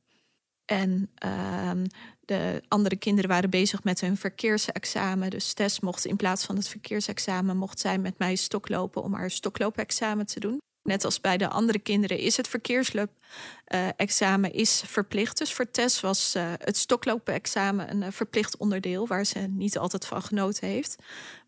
En 0.66 1.12
ehm, 1.16 1.86
de 2.20 2.64
andere 2.68 2.96
kinderen 2.96 3.30
waren 3.30 3.50
bezig 3.50 3.84
met 3.84 4.02
hun 4.02 4.18
verkeersexamen. 4.18 5.30
Dus 5.30 5.54
Tess 5.54 5.80
mocht 5.80 6.06
in 6.06 6.16
plaats 6.16 6.46
van 6.46 6.56
het 6.56 6.68
verkeersexamen, 6.68 7.58
mocht 7.58 7.80
zij 7.80 7.98
met 7.98 8.18
mij 8.18 8.36
stoklopen 8.36 9.04
om 9.04 9.14
haar 9.14 9.32
stokloopexamen 9.32 10.26
te 10.26 10.40
doen. 10.40 10.62
Net 10.86 11.06
als 11.06 11.22
bij 11.22 11.38
de 11.38 11.48
andere 11.48 11.80
kinderen 11.80 12.18
is 12.18 12.38
het 12.38 12.48
verkeerslub-examen 12.48 14.54
uh, 14.54 14.60
is 14.60 14.84
verplicht. 14.86 15.38
Dus 15.38 15.54
voor 15.54 15.72
Tess 15.72 16.02
was 16.02 16.36
uh, 16.36 16.44
het 16.58 16.78
stoklopen-examen 16.78 17.92
een 17.92 18.02
uh, 18.02 18.08
verplicht 18.12 18.58
onderdeel... 18.58 19.08
waar 19.08 19.26
ze 19.26 19.40
niet 19.40 19.78
altijd 19.78 20.06
van 20.06 20.22
genoten 20.22 20.68
heeft. 20.68 20.96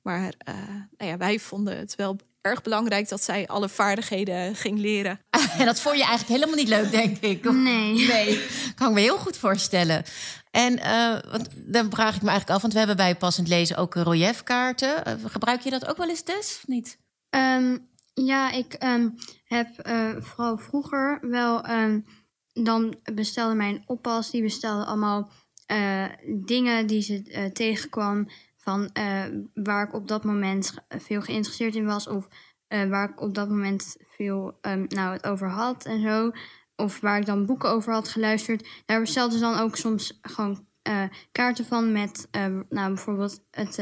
Maar 0.02 0.34
nou 0.98 1.12
ja, 1.12 1.18
wij 1.18 1.40
vonden 1.40 1.78
het 1.78 1.96
wel 1.96 2.18
erg 2.42 2.62
belangrijk 2.62 3.10
dat 3.10 3.24
zij 3.24 3.48
alle 3.48 3.70
vaardigheden 3.70 4.56
ging 4.56 4.80
leren. 4.80 5.20
En 5.60 5.66
dat 5.66 5.80
vond 5.80 5.98
je 5.98 6.06
eigenlijk 6.06 6.40
helemaal 6.40 6.64
niet 6.64 6.68
leuk, 6.68 6.92
denk 6.92 7.18
ik. 7.18 7.52
Nee. 7.52 8.08
Nee, 8.08 8.46
kan 8.76 8.88
ik 8.88 8.94
me 8.94 9.00
heel 9.00 9.18
goed 9.18 9.38
voorstellen. 9.38 10.04
En 10.52 10.80
want 11.32 11.48
dan 11.56 11.92
vraag 11.92 12.16
ik 12.16 12.22
me 12.22 12.30
eigenlijk 12.30 12.50
af, 12.50 12.62
want 12.62 12.74
we 12.74 12.80
hebben 12.80 12.98
bij 12.98 13.16
Passend 13.16 13.48
Lezen 13.48 13.78
ook 13.78 13.96
reliefkaarten. 13.96 15.20
gebruik 15.26 15.62
je 15.62 15.70
dat 15.70 15.88
ook 15.88 15.98
wel 15.98 16.10
eens, 16.10 16.22
Tess, 16.22 16.58
of 16.58 16.68
niet? 16.68 16.98
Um, 17.30 17.88
ja, 18.26 18.52
ik 18.52 18.84
um, 18.84 19.16
heb 19.44 19.88
uh, 19.88 20.22
vooral 20.22 20.58
vroeger 20.58 21.20
wel. 21.22 21.70
Um, 21.70 22.06
dan 22.54 22.96
bestelde 23.14 23.56
mijn 23.56 23.84
oppas, 23.86 24.32
die 24.32 24.42
bestelde 24.42 24.86
allemaal 24.86 25.32
uh, 25.72 26.06
dingen 26.46 26.88
die 26.88 27.02
ze 27.02 27.24
uh, 27.26 27.46
tegenkwam. 27.46 28.28
Van 28.58 28.90
waar 29.54 29.88
ik 29.88 29.94
op 29.94 30.08
dat 30.08 30.24
moment 30.24 30.74
veel 30.88 31.22
geïnteresseerd 31.22 31.76
in 31.76 31.86
was. 31.86 32.08
Of 32.08 32.28
waar 32.68 33.10
ik 33.10 33.22
op 33.22 33.34
dat 33.34 33.50
moment 33.50 33.96
veel 34.00 34.60
nou, 34.88 35.14
het 35.14 35.28
over 35.28 35.50
had 35.50 35.86
en 35.86 36.02
zo. 36.02 36.32
Of 36.76 37.00
waar 37.00 37.20
ik 37.20 37.26
dan 37.26 37.46
boeken 37.46 37.70
over 37.70 37.94
had 37.94 38.08
geluisterd. 38.08 38.68
Daar 38.86 39.00
bestelde 39.00 39.34
ze 39.34 39.40
dan 39.40 39.60
ook 39.60 39.76
soms 39.76 40.20
gewoon 40.22 40.68
kaarten 41.32 41.66
van 41.66 41.92
met 41.92 42.28
nou, 42.70 42.94
bijvoorbeeld 42.94 43.44
het, 43.52 43.82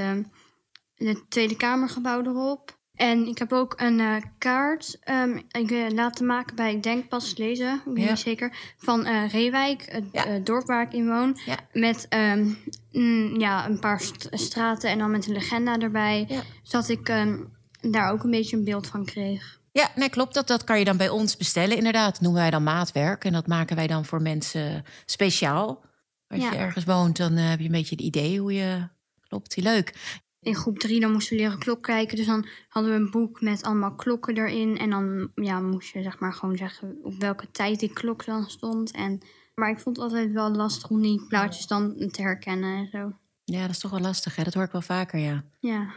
het 0.96 1.30
Tweede 1.30 1.56
Kamergebouw 1.56 2.22
erop. 2.22 2.80
En 2.96 3.28
ik 3.28 3.38
heb 3.38 3.54
ook 3.54 3.74
een 3.78 4.00
uh, 4.00 4.16
kaart 4.38 5.00
um, 5.10 5.42
ik, 5.52 5.72
uh, 5.72 5.90
laten 5.90 6.26
maken 6.26 6.56
bij, 6.56 6.74
ik 6.74 6.84
denk 6.84 7.08
pas 7.08 7.38
lezen, 7.38 7.82
ik 7.86 7.98
ja. 7.98 8.10
niet 8.10 8.20
zeker, 8.20 8.74
van 8.78 9.08
uh, 9.08 9.30
Reewijk, 9.30 9.86
het 9.90 10.04
ja. 10.12 10.40
dorp 10.40 10.68
waar 10.68 10.82
ik 10.82 10.94
in 10.94 11.08
woon. 11.08 11.40
Ja. 11.46 11.60
Met 11.74 12.08
um, 12.10 12.58
mm, 12.92 13.40
ja, 13.40 13.66
een 13.70 13.80
paar 13.80 14.02
st 14.02 14.28
straten 14.32 14.90
en 14.90 14.98
dan 14.98 15.12
met 15.12 15.28
een 15.28 15.34
legenda 15.34 15.78
erbij. 15.78 16.44
Zodat 16.64 16.90
ik 16.90 17.10
um, 17.10 17.54
daar 17.82 18.12
ook 18.12 18.24
een 18.24 18.32
beetje 18.32 18.58
een 18.58 18.64
beeld 18.64 18.88
van 18.88 19.06
kreeg. 19.06 19.60
Ja, 19.72 19.92
nee, 19.96 20.10
klopt. 20.10 20.34
Dat, 20.34 20.48
dat 20.48 20.64
kan 20.64 20.80
je 20.80 20.86
dan 20.86 20.98
bij 20.98 21.10
ons 21.10 21.38
bestellen, 21.38 21.78
inderdaad. 21.78 22.12
Dat 22.12 22.22
noemen 22.22 22.42
wij 22.42 22.52
dan 22.52 22.64
maatwerk. 22.64 23.26
En 23.26 23.34
dat 23.34 23.48
maken 23.48 23.76
wij 23.76 23.88
dan 23.88 24.06
voor 24.06 24.22
mensen 24.22 24.86
speciaal. 25.06 25.84
Als 26.28 26.44
je 26.44 26.56
ergens 26.56 26.86
woont, 26.86 27.18
dan 27.18 27.38
eh, 27.38 27.50
heb 27.50 27.60
je 27.60 27.66
een 27.66 27.72
beetje 27.72 27.96
het 27.96 28.06
idee 28.06 28.40
hoe 28.40 28.54
je... 28.54 28.88
Klopt, 29.28 29.56
leuk. 29.56 29.94
In 30.46 30.56
groep 30.56 30.80
drie 30.80 31.00
dan 31.00 31.12
moesten 31.12 31.36
we 31.36 31.44
leren 31.44 31.60
klok 31.60 31.84
kijken. 31.84 32.18
Dus 32.18 32.26
dan 32.26 32.46
hadden 32.70 32.92
we 32.92 32.98
een 32.98 33.12
boek 33.12 33.42
met 33.42 33.64
allemaal 33.64 33.96
klokken 33.96 34.38
erin. 34.38 34.78
En 34.78 34.90
dan 34.90 35.32
ja, 35.36 35.60
moest 35.60 35.94
je 35.94 36.04
zeg 36.04 36.20
maar 36.20 36.34
gewoon 36.34 36.58
zeggen 36.58 36.98
op 37.04 37.14
welke 37.20 37.52
tijd 37.52 37.80
die 37.80 37.94
klok 37.94 38.26
dan 38.26 38.50
stond. 38.50 38.92
En, 38.92 39.20
maar 39.56 39.70
ik 39.70 39.80
vond 39.80 39.96
het 39.96 40.06
altijd 40.06 40.32
wel 40.32 40.52
lastig 40.52 40.90
om 40.90 41.02
die 41.02 41.26
plaatjes 41.28 41.68
dan 41.68 42.10
te 42.12 42.22
herkennen 42.22 42.78
en 42.78 42.88
zo. 42.92 43.12
Ja, 43.44 43.62
dat 43.62 43.70
is 43.70 43.80
toch 43.80 43.92
wel 43.92 44.00
lastig, 44.00 44.36
hè? 44.36 44.44
Dat 44.44 44.54
hoor 44.54 44.64
ik 44.64 44.72
wel 44.72 44.82
vaker, 44.82 45.20
ja. 45.20 45.44
Ja. 45.60 45.94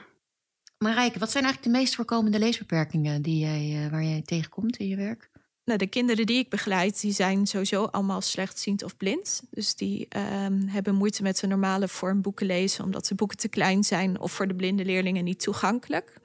Marijke, 0.79 1.19
wat 1.19 1.31
zijn 1.31 1.45
eigenlijk 1.45 1.75
de 1.75 1.81
meest 1.81 1.95
voorkomende 1.95 2.39
leesbeperkingen 2.39 3.23
die 3.23 3.39
jij, 3.39 3.85
eh, 3.85 3.91
waar 3.91 4.05
jij 4.05 4.23
tegenkomt 4.23 4.77
in 4.77 4.89
je 4.89 4.97
werk? 4.97 5.31
Nou, 5.69 5.81
de 5.81 5.87
kinderen 5.87 6.27
die 6.27 6.39
ik 6.39 6.49
begeleid, 6.49 7.01
die 7.01 7.13
zijn 7.13 7.47
sowieso 7.47 7.85
allemaal 7.85 8.21
slechtziend 8.21 8.83
of 8.83 8.97
blind. 8.97 9.43
Dus 9.51 9.75
die 9.75 10.07
ehm, 10.09 10.67
hebben 10.67 10.95
moeite 10.95 11.23
met 11.23 11.39
de 11.39 11.47
normale 11.47 11.89
vorm 11.89 12.23
boeken 12.23 12.47
lezen, 12.47 12.85
omdat 12.85 13.07
de 13.07 13.15
boeken 13.15 13.37
te 13.37 13.49
klein 13.49 13.85
zijn 13.85 14.21
of 14.21 14.33
voor 14.33 14.49
de 14.49 14.55
blinde 14.55 14.85
leerlingen 14.85 15.25
niet 15.25 15.41
toegankelijk. 15.41 16.21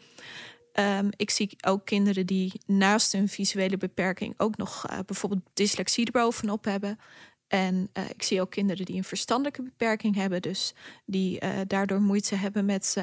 Ehm, 0.74 1.10
ik 1.16 1.30
zie 1.30 1.56
ook 1.68 1.86
kinderen 1.86 2.26
die 2.26 2.54
naast 2.66 3.12
hun 3.12 3.30
visuele 3.30 3.78
beperking 3.78 4.34
ook 4.38 4.58
nog 4.58 4.86
eh, 4.86 5.00
bijvoorbeeld 5.06 5.44
dyslexie 5.54 6.06
erbovenop 6.06 6.66
hebben. 6.66 7.00
En 7.48 7.90
eh, 7.94 8.10
ik 8.10 8.24
zie 8.24 8.42
ook 8.42 8.52
kinderen 8.52 8.86
die 8.86 8.96
een 8.96 9.04
verstandelijke 9.04 9.64
beperking 9.64 10.16
hebben, 10.16 10.42
dus 10.42 10.74
die 11.06 11.40
eh, 11.40 11.60
daardoor 11.68 12.02
moeite 12.02 12.36
hebben 12.36 12.66
met 12.66 12.98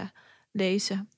lezen. 0.52 1.08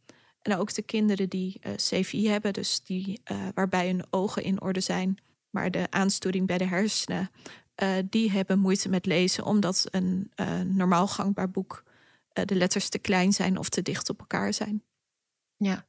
En 0.43 0.57
ook 0.57 0.75
de 0.75 0.83
kinderen 0.83 1.29
die 1.29 1.59
eh, 1.61 1.73
CVI 1.75 2.29
hebben, 2.29 2.53
dus 2.53 2.83
die, 2.83 3.21
eh, 3.25 3.49
waarbij 3.55 3.87
hun 3.87 4.05
ogen 4.11 4.43
in 4.43 4.63
orde 4.63 4.81
zijn, 4.81 5.19
maar 5.51 5.71
de 5.71 5.87
aansturing 5.91 6.47
bij 6.47 6.59
de 6.59 6.67
hersenen, 6.67 7.31
eh, 7.75 7.91
die 8.11 8.31
hebben 8.31 8.59
moeite 8.59 8.89
met 8.89 9.07
lezen, 9.07 9.45
omdat 9.45 9.87
een 9.91 10.31
normaal 10.67 11.07
gangbaar 11.09 11.51
boek 11.51 11.85
de 12.33 12.55
letters 12.55 12.89
te 12.89 12.99
klein 12.99 13.33
zijn 13.33 13.59
of 13.59 13.69
te 13.69 13.83
dicht 13.83 14.09
op 14.11 14.19
elkaar 14.21 14.55
zijn. 14.55 14.83
Ja. 15.57 15.87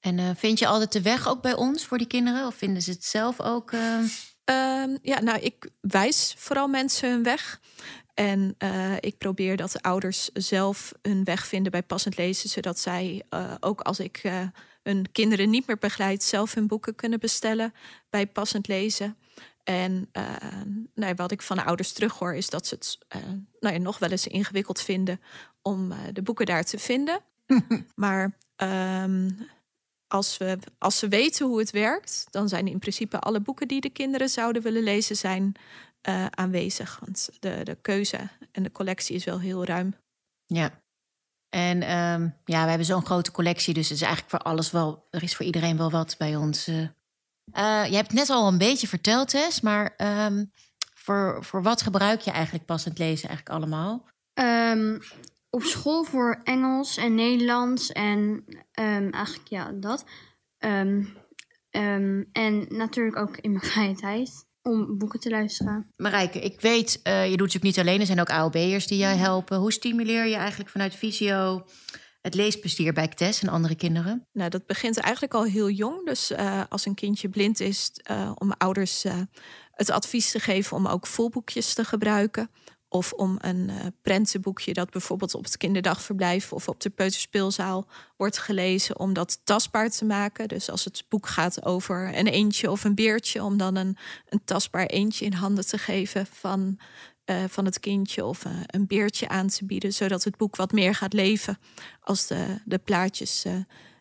En 0.00 0.36
vind 0.36 0.58
je 0.58 0.66
altijd 0.66 0.92
de 0.92 1.02
weg 1.02 1.28
ook 1.28 1.42
bij 1.42 1.54
ons 1.54 1.86
voor 1.86 1.98
die 1.98 2.06
kinderen? 2.06 2.46
Of 2.46 2.54
vinden 2.54 2.82
ze 2.82 2.90
het 2.90 3.04
zelf 3.04 3.40
ook? 3.40 3.72
eh, 3.72 3.98
Ehm, 4.46 4.96
ja, 5.02 5.20
nou, 5.20 5.38
ik 5.40 5.70
wijs 5.80 6.34
vooral 6.38 6.68
mensen 6.68 7.10
hun 7.10 7.22
weg. 7.22 7.60
En 8.16 8.54
eh, 8.58 8.94
ik 9.00 9.18
probeer 9.18 9.56
dat 9.56 9.72
de 9.72 9.82
ouders 9.82 10.30
zelf 10.32 10.92
hun 11.02 11.24
weg 11.24 11.46
vinden 11.46 11.72
bij 11.72 11.82
passend 11.82 12.16
lezen, 12.16 12.48
zodat 12.48 12.78
zij 12.78 13.22
eh, 13.28 13.54
ook 13.60 13.80
als 13.80 14.00
ik 14.00 14.16
eh, 14.22 14.40
hun 14.82 15.12
kinderen 15.12 15.50
niet 15.50 15.66
meer 15.66 15.78
begeleid, 15.78 16.22
zelf 16.22 16.54
hun 16.54 16.66
boeken 16.66 16.94
kunnen 16.94 17.20
bestellen 17.20 17.74
bij 18.10 18.26
passend 18.26 18.68
lezen. 18.68 19.16
En 19.64 20.10
nou, 20.94 21.14
wat 21.14 21.30
ik 21.30 21.42
van 21.42 21.56
de 21.56 21.64
ouders 21.64 21.92
terughoor, 21.92 22.34
is 22.34 22.50
dat 22.50 22.66
ze 22.66 22.74
het 22.74 22.98
nou 23.60 23.74
ja, 23.74 23.80
nog 23.80 23.98
wel 23.98 24.10
eens 24.10 24.26
ingewikkeld 24.26 24.80
vinden 24.80 25.20
om 25.62 25.92
de 26.12 26.22
boeken 26.22 26.46
daar 26.46 26.64
te 26.64 26.78
vinden. 26.78 27.20
maar 27.94 28.36
ehm, 28.56 29.30
als, 30.06 30.36
we, 30.36 30.58
als 30.78 30.98
ze 30.98 31.08
weten 31.08 31.46
hoe 31.46 31.58
het 31.58 31.70
werkt, 31.70 32.26
dan 32.30 32.48
zijn 32.48 32.68
in 32.68 32.78
principe 32.78 33.18
alle 33.18 33.40
boeken 33.40 33.68
die 33.68 33.80
de 33.80 33.90
kinderen 33.90 34.28
zouden 34.28 34.62
willen 34.62 34.82
lezen, 34.82 35.16
zijn 35.16 35.54
eh, 36.06 36.26
aanwezig. 36.26 36.98
Want 37.00 37.28
de, 37.40 37.60
de 37.64 37.78
keuze 37.82 38.28
en 38.52 38.62
de 38.62 38.72
collectie 38.72 39.16
is 39.16 39.24
wel 39.24 39.40
heel 39.40 39.64
ruim. 39.64 39.94
Ja. 40.46 40.82
En 41.48 41.82
ehm, 41.82 42.28
ja, 42.44 42.62
we 42.62 42.68
hebben 42.68 42.86
zo'n 42.86 43.06
grote 43.06 43.30
collectie, 43.30 43.74
dus 43.74 43.88
het 43.88 43.96
is 43.96 44.02
eigenlijk 44.04 44.30
voor 44.30 44.50
alles 44.50 44.70
wel. 44.70 45.06
Er 45.10 45.22
is 45.22 45.36
voor 45.36 45.46
iedereen 45.46 45.76
wel 45.76 45.90
wat 45.90 46.14
bij 46.18 46.36
ons. 46.36 46.66
eh. 46.66 46.82
Eh, 47.52 47.90
je 47.90 47.96
hebt 47.96 48.12
net 48.12 48.30
al 48.30 48.48
een 48.48 48.58
beetje 48.58 48.88
verteld, 48.88 49.28
Tess, 49.28 49.60
maar 49.60 49.94
ehm, 49.96 50.44
voor, 50.94 51.44
voor 51.44 51.62
wat 51.62 51.82
gebruik 51.82 52.20
je 52.20 52.30
eigenlijk 52.30 52.64
passend 52.64 52.98
lezen 52.98 53.28
eigenlijk 53.28 53.58
allemaal? 53.58 54.08
Ehm, 54.32 54.98
op 55.50 55.62
school 55.62 56.04
voor 56.04 56.40
Engels 56.44 56.96
en 56.96 57.14
Nederlands 57.14 57.92
en 57.92 58.44
ehm, 58.72 59.10
eigenlijk 59.10 59.48
ja, 59.48 59.72
dat. 59.72 60.04
Ehm, 60.58 61.04
ehm, 61.70 62.22
en 62.32 62.66
natuurlijk 62.68 63.16
ook 63.16 63.36
in 63.36 63.50
mijn 63.52 63.64
vrije 63.72 63.94
tijd 63.94 64.45
om 64.66 64.98
boeken 64.98 65.20
te 65.20 65.30
luisteren. 65.30 65.92
Marijke, 65.96 66.40
ik 66.40 66.60
weet, 66.60 67.00
eh, 67.02 67.22
je 67.22 67.36
doet 67.36 67.46
natuurlijk 67.46 67.76
niet 67.76 67.78
alleen, 67.78 68.00
er 68.00 68.06
zijn 68.06 68.20
ook 68.20 68.30
AOB'ers 68.30 68.86
die 68.86 68.98
jij 68.98 69.16
helpen. 69.16 69.58
Hoe 69.58 69.72
stimuleer 69.72 70.26
je 70.26 70.34
eigenlijk 70.34 70.70
vanuit 70.70 70.94
Visio 70.94 71.64
het 72.26 72.34
leesplezier 72.34 72.92
bij 72.92 73.08
Tess 73.08 73.42
en 73.42 73.48
andere 73.48 73.74
kinderen? 73.74 74.26
Nou, 74.32 74.50
dat 74.50 74.66
begint 74.66 74.98
eigenlijk 74.98 75.34
al 75.34 75.44
heel 75.44 75.70
jong. 75.70 76.06
Dus 76.06 76.30
eh, 76.30 76.62
als 76.68 76.86
een 76.86 76.94
kindje 76.94 77.28
blind 77.28 77.60
is, 77.60 77.90
eh, 78.02 78.32
om 78.34 78.52
ouders 78.52 79.04
eh, 79.04 79.20
het 79.70 79.90
advies 79.90 80.30
te 80.30 80.38
geven 80.38 80.76
om 80.76 80.86
ook 80.86 81.06
volboekjes 81.06 81.74
te 81.74 81.84
gebruiken. 81.84 82.50
Of 82.88 83.12
om 83.12 83.38
een 83.40 83.70
eh, 83.70 83.86
prentenboekje 84.02 84.72
dat 84.72 84.90
bijvoorbeeld 84.90 85.34
op 85.34 85.44
het 85.44 85.56
kinderdagverblijf 85.56 86.52
of 86.52 86.68
op 86.68 86.80
de 86.80 86.90
peuterspeelzaal 86.90 87.86
wordt 88.16 88.38
gelezen, 88.38 88.98
om 88.98 89.12
dat 89.12 89.40
tastbaar 89.44 89.90
te 89.90 90.04
maken. 90.04 90.48
Dus 90.48 90.70
als 90.70 90.84
het 90.84 91.04
boek 91.08 91.26
gaat 91.26 91.64
over 91.64 92.18
een 92.18 92.26
eendje 92.26 92.70
of 92.70 92.84
een 92.84 92.94
beertje, 92.94 93.44
om 93.44 93.56
dan 93.56 93.76
een, 93.76 93.96
een 94.28 94.44
tastbaar 94.44 94.86
eendje 94.86 95.24
in 95.24 95.32
handen 95.32 95.66
te 95.66 95.78
geven 95.78 96.26
van, 96.26 96.78
eh, 97.24 97.44
van 97.48 97.64
het 97.64 97.80
kindje 97.80 98.24
of 98.24 98.44
eh, 98.44 98.52
een 98.66 98.86
beertje 98.86 99.28
aan 99.28 99.48
te 99.48 99.64
bieden, 99.64 99.92
zodat 99.92 100.24
het 100.24 100.36
boek 100.36 100.56
wat 100.56 100.72
meer 100.72 100.94
gaat 100.94 101.12
leven 101.12 101.58
als 102.00 102.26
de, 102.26 102.60
de 102.64 102.78
plaatjes 102.78 103.44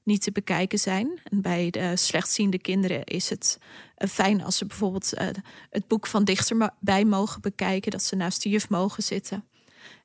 niet 0.05 0.21
te 0.21 0.31
bekijken 0.31 0.79
zijn. 0.79 1.19
En 1.24 1.41
bij 1.41 1.69
de 1.69 1.95
slechtziende 1.95 2.59
kinderen 2.59 3.03
is 3.03 3.29
het 3.29 3.59
eh, 3.95 4.09
fijn 4.09 4.43
als 4.43 4.57
ze 4.57 4.65
bijvoorbeeld 4.65 5.13
eh, 5.13 5.27
het 5.69 5.88
boek 5.88 6.07
van 6.07 6.24
dichterbij 6.24 7.05
mogen 7.05 7.41
bekijken, 7.41 7.91
dat 7.91 8.03
ze 8.03 8.15
naast 8.15 8.43
de 8.43 8.50
juf 8.50 8.69
mogen 8.69 9.03
zitten. 9.03 9.45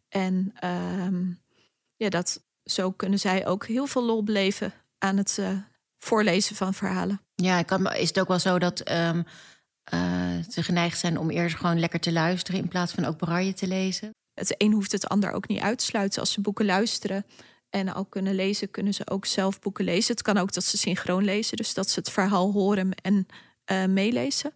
En 0.09 0.53
ehm, 0.55 1.25
ja, 1.97 2.09
dat, 2.09 2.43
zo 2.65 2.91
kunnen 2.91 3.19
zij 3.19 3.47
ook 3.47 3.67
heel 3.67 3.87
veel 3.87 4.05
lol 4.05 4.25
beleven 4.25 4.73
aan 4.99 5.17
het 5.17 5.39
eh, 5.39 5.51
voorlezen 5.99 6.57
van 6.57 6.75
verhalen. 6.75 7.21
Ja, 7.35 7.59
ik 7.59 7.67
kan, 7.67 7.93
is 7.93 8.09
het 8.09 8.21
ook 8.21 8.29
wel 8.29 8.39
zo 8.39 8.59
dat 8.59 8.81
ehm, 8.81 9.23
eh, 9.85 10.39
ze 10.49 10.63
geneigd 10.63 10.99
zijn 10.99 11.19
om 11.19 11.31
eerst 11.31 11.57
gewoon 11.57 11.79
lekker 11.79 12.01
te 12.01 12.13
luisteren 12.13 12.61
in 12.61 12.69
plaats 12.69 12.93
van 12.93 13.05
ook 13.05 13.17
braille 13.17 13.55
te 13.55 13.67
lezen? 13.67 14.11
Het 14.35 14.55
een 14.59 14.73
hoeft 14.73 14.93
het 14.93 15.09
ander 15.09 15.33
ook 15.33 15.49
niet 15.49 15.61
uit 15.61 15.79
te 15.79 15.85
sluiten. 15.85 16.21
Als 16.21 16.33
ze 16.33 16.41
boeken 16.41 16.65
luisteren 16.65 17.27
en 17.71 17.95
ook 17.95 18.11
kunnen 18.11 18.35
lezen, 18.35 18.71
kunnen 18.71 18.95
ze 18.95 19.11
ook 19.11 19.27
zelf 19.27 19.61
boeken 19.61 19.85
lezen. 19.85 20.15
Het 20.15 20.23
kan 20.23 20.37
ook 20.37 20.53
dat 20.53 20.65
ze 20.65 20.79
synchroon 20.79 21.25
lezen, 21.25 21.57
dus 21.57 21.75
dat 21.75 21.91
ze 21.91 21.99
het 21.99 22.11
verhaal 22.11 22.53
horen 22.53 22.95
en 22.95 23.27
eh, 23.65 23.87
meelezen. 23.87 24.53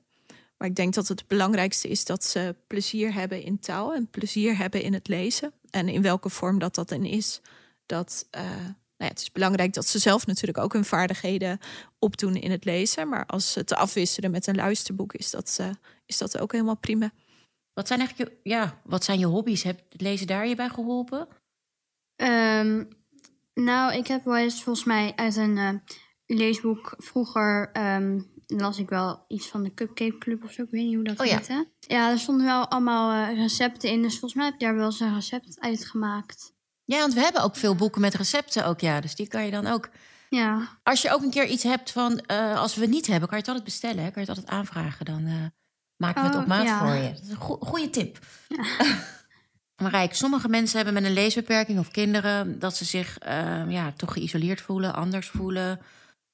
Maar 0.57 0.69
ik 0.69 0.77
denk 0.77 0.95
dat 0.95 1.09
het 1.09 1.27
belangrijkste 1.27 1.89
is 1.89 2.05
dat 2.05 2.25
ze 2.25 2.57
plezier 2.67 3.15
hebben 3.15 3.43
in 3.43 3.59
taal 3.59 3.95
en 3.95 4.11
plezier 4.11 4.57
hebben 4.57 4.83
in 4.83 4.93
het 4.93 5.09
lezen. 5.09 5.53
En 5.71 5.89
in 5.89 6.03
welke 6.03 6.29
vorm 6.29 6.59
dat 6.59 6.75
dat 6.75 6.89
dan 6.89 7.05
is. 7.05 7.41
Dat, 7.87 8.27
eh, 8.31 8.43
nou 8.45 8.75
ja, 8.97 9.07
het 9.07 9.21
is 9.21 9.33
belangrijk 9.33 9.73
dat 9.73 9.87
ze 9.87 9.99
zelf 9.99 10.27
natuurlijk 10.27 10.59
ook 10.59 10.73
hun 10.73 10.85
vaardigheden 10.85 11.59
opdoen 11.99 12.35
in 12.35 12.51
het 12.51 12.65
lezen. 12.65 13.09
Maar 13.09 13.27
als 13.27 13.53
ze 13.53 13.65
te 13.65 13.77
afwisselen 13.77 14.31
met 14.31 14.47
een 14.47 14.55
luisterboek, 14.55 15.13
is 15.13 15.31
dat, 15.31 15.57
eh, 15.61 15.71
is 16.07 16.19
dat 16.19 16.39
ook 16.39 16.53
helemaal 16.53 16.77
prima. 16.77 17.13
Wat 17.73 17.87
zijn 17.87 17.99
eigenlijk 17.99 18.31
je, 18.31 18.51
ja, 18.51 18.81
wat 18.85 19.05
zijn 19.05 19.19
je 19.19 19.27
hobby's? 19.27 19.63
Heb 19.63 19.81
het 19.89 20.01
lezen 20.01 20.27
daar 20.27 20.47
je 20.47 20.55
bij 20.55 20.69
geholpen? 20.69 21.29
Ehm, 22.17 22.85
nou, 23.55 23.95
ik 23.95 24.07
heb 24.07 24.25
wel 24.25 24.37
eens 24.37 24.63
volgens 24.63 24.85
mij 24.85 25.13
uit 25.17 25.37
een 25.37 25.59
eh, 25.59 25.71
leesboek 26.27 26.95
vroeger 26.99 27.71
ehm, 27.73 28.21
las 28.47 28.79
ik 28.79 28.89
wel 28.89 29.25
iets 29.29 29.47
van 29.49 29.63
de 29.63 29.75
Cupcake 29.75 30.19
Club 30.19 30.45
of 30.45 30.53
zo. 30.53 30.63
Ik 30.63 30.71
weet 30.71 30.85
niet 30.85 30.95
hoe 30.95 31.05
dat 31.05 31.21
Oh 31.21 31.27
ja. 31.27 31.37
heette. 31.37 31.69
Ja, 31.81 32.11
er 32.11 32.19
stonden 32.19 32.47
wel 32.47 32.69
allemaal 32.69 33.29
eh, 33.29 33.37
recepten 33.37 33.91
in. 33.91 34.03
Dus 34.03 34.13
volgens 34.13 34.35
mij 34.35 34.45
heb 34.45 34.55
ik 34.55 34.61
daar 34.61 34.75
wel 34.75 34.85
eens 34.87 35.01
een 35.01 35.15
recept 35.15 35.61
uitgemaakt. 35.61 36.53
Ja, 36.85 36.99
want 36.99 37.15
we 37.15 37.21
hebben 37.21 37.43
ook 37.43 37.57
veel 37.57 37.75
boeken 37.75 38.01
met 38.01 38.15
recepten 38.15 38.67
ook, 38.67 38.81
ja. 38.81 39.01
Dus 39.01 39.15
die 39.15 39.29
kan 39.29 39.45
je 39.45 39.51
dan 39.51 39.67
ook... 39.67 39.91
Ja, 40.29 40.69
Als 40.83 41.03
je 41.03 41.11
ook 41.13 41.23
een 41.23 41.31
keer 41.31 41.47
iets 41.47 41.63
hebt 41.63 41.91
van, 41.91 42.19
eh, 42.19 42.59
als 42.61 42.75
we 42.75 42.81
het 42.81 42.91
niet 42.91 43.07
hebben, 43.07 43.29
kan 43.29 43.39
je 43.39 43.45
het 43.45 43.53
altijd 43.55 43.65
bestellen. 43.71 44.05
Hè? 44.05 44.11
Kan 44.11 44.23
je 44.23 44.29
het 44.29 44.39
altijd 44.39 44.57
aanvragen. 44.57 45.05
Dan 45.05 45.27
eh, 45.27 45.33
maken 45.97 46.21
we 46.23 46.27
het 46.27 46.37
Oh, 46.37 46.43
op 46.43 46.47
maat 46.49 46.65
ja. 46.67 46.79
voor 46.79 46.95
je. 46.95 47.13
Dat 47.13 47.23
is 47.23 47.29
een 47.29 47.37
goe- 47.37 47.59
goede 47.65 47.91
tip. 47.91 48.19
Marijk, 49.77 50.15
sommige 50.15 50.49
mensen 50.49 50.77
hebben 50.77 50.95
met 50.95 51.05
een 51.05 51.13
leesbeperking 51.13 51.79
of 51.79 51.91
kinderen 51.91 52.59
dat 52.59 52.77
ze 52.77 52.85
zich 52.85 53.19
eh, 53.19 53.71
ja, 53.71 53.93
toch 53.93 54.13
geïsoleerd 54.13 54.61
voelen, 54.61 54.95
anders 54.95 55.29
voelen. 55.29 55.81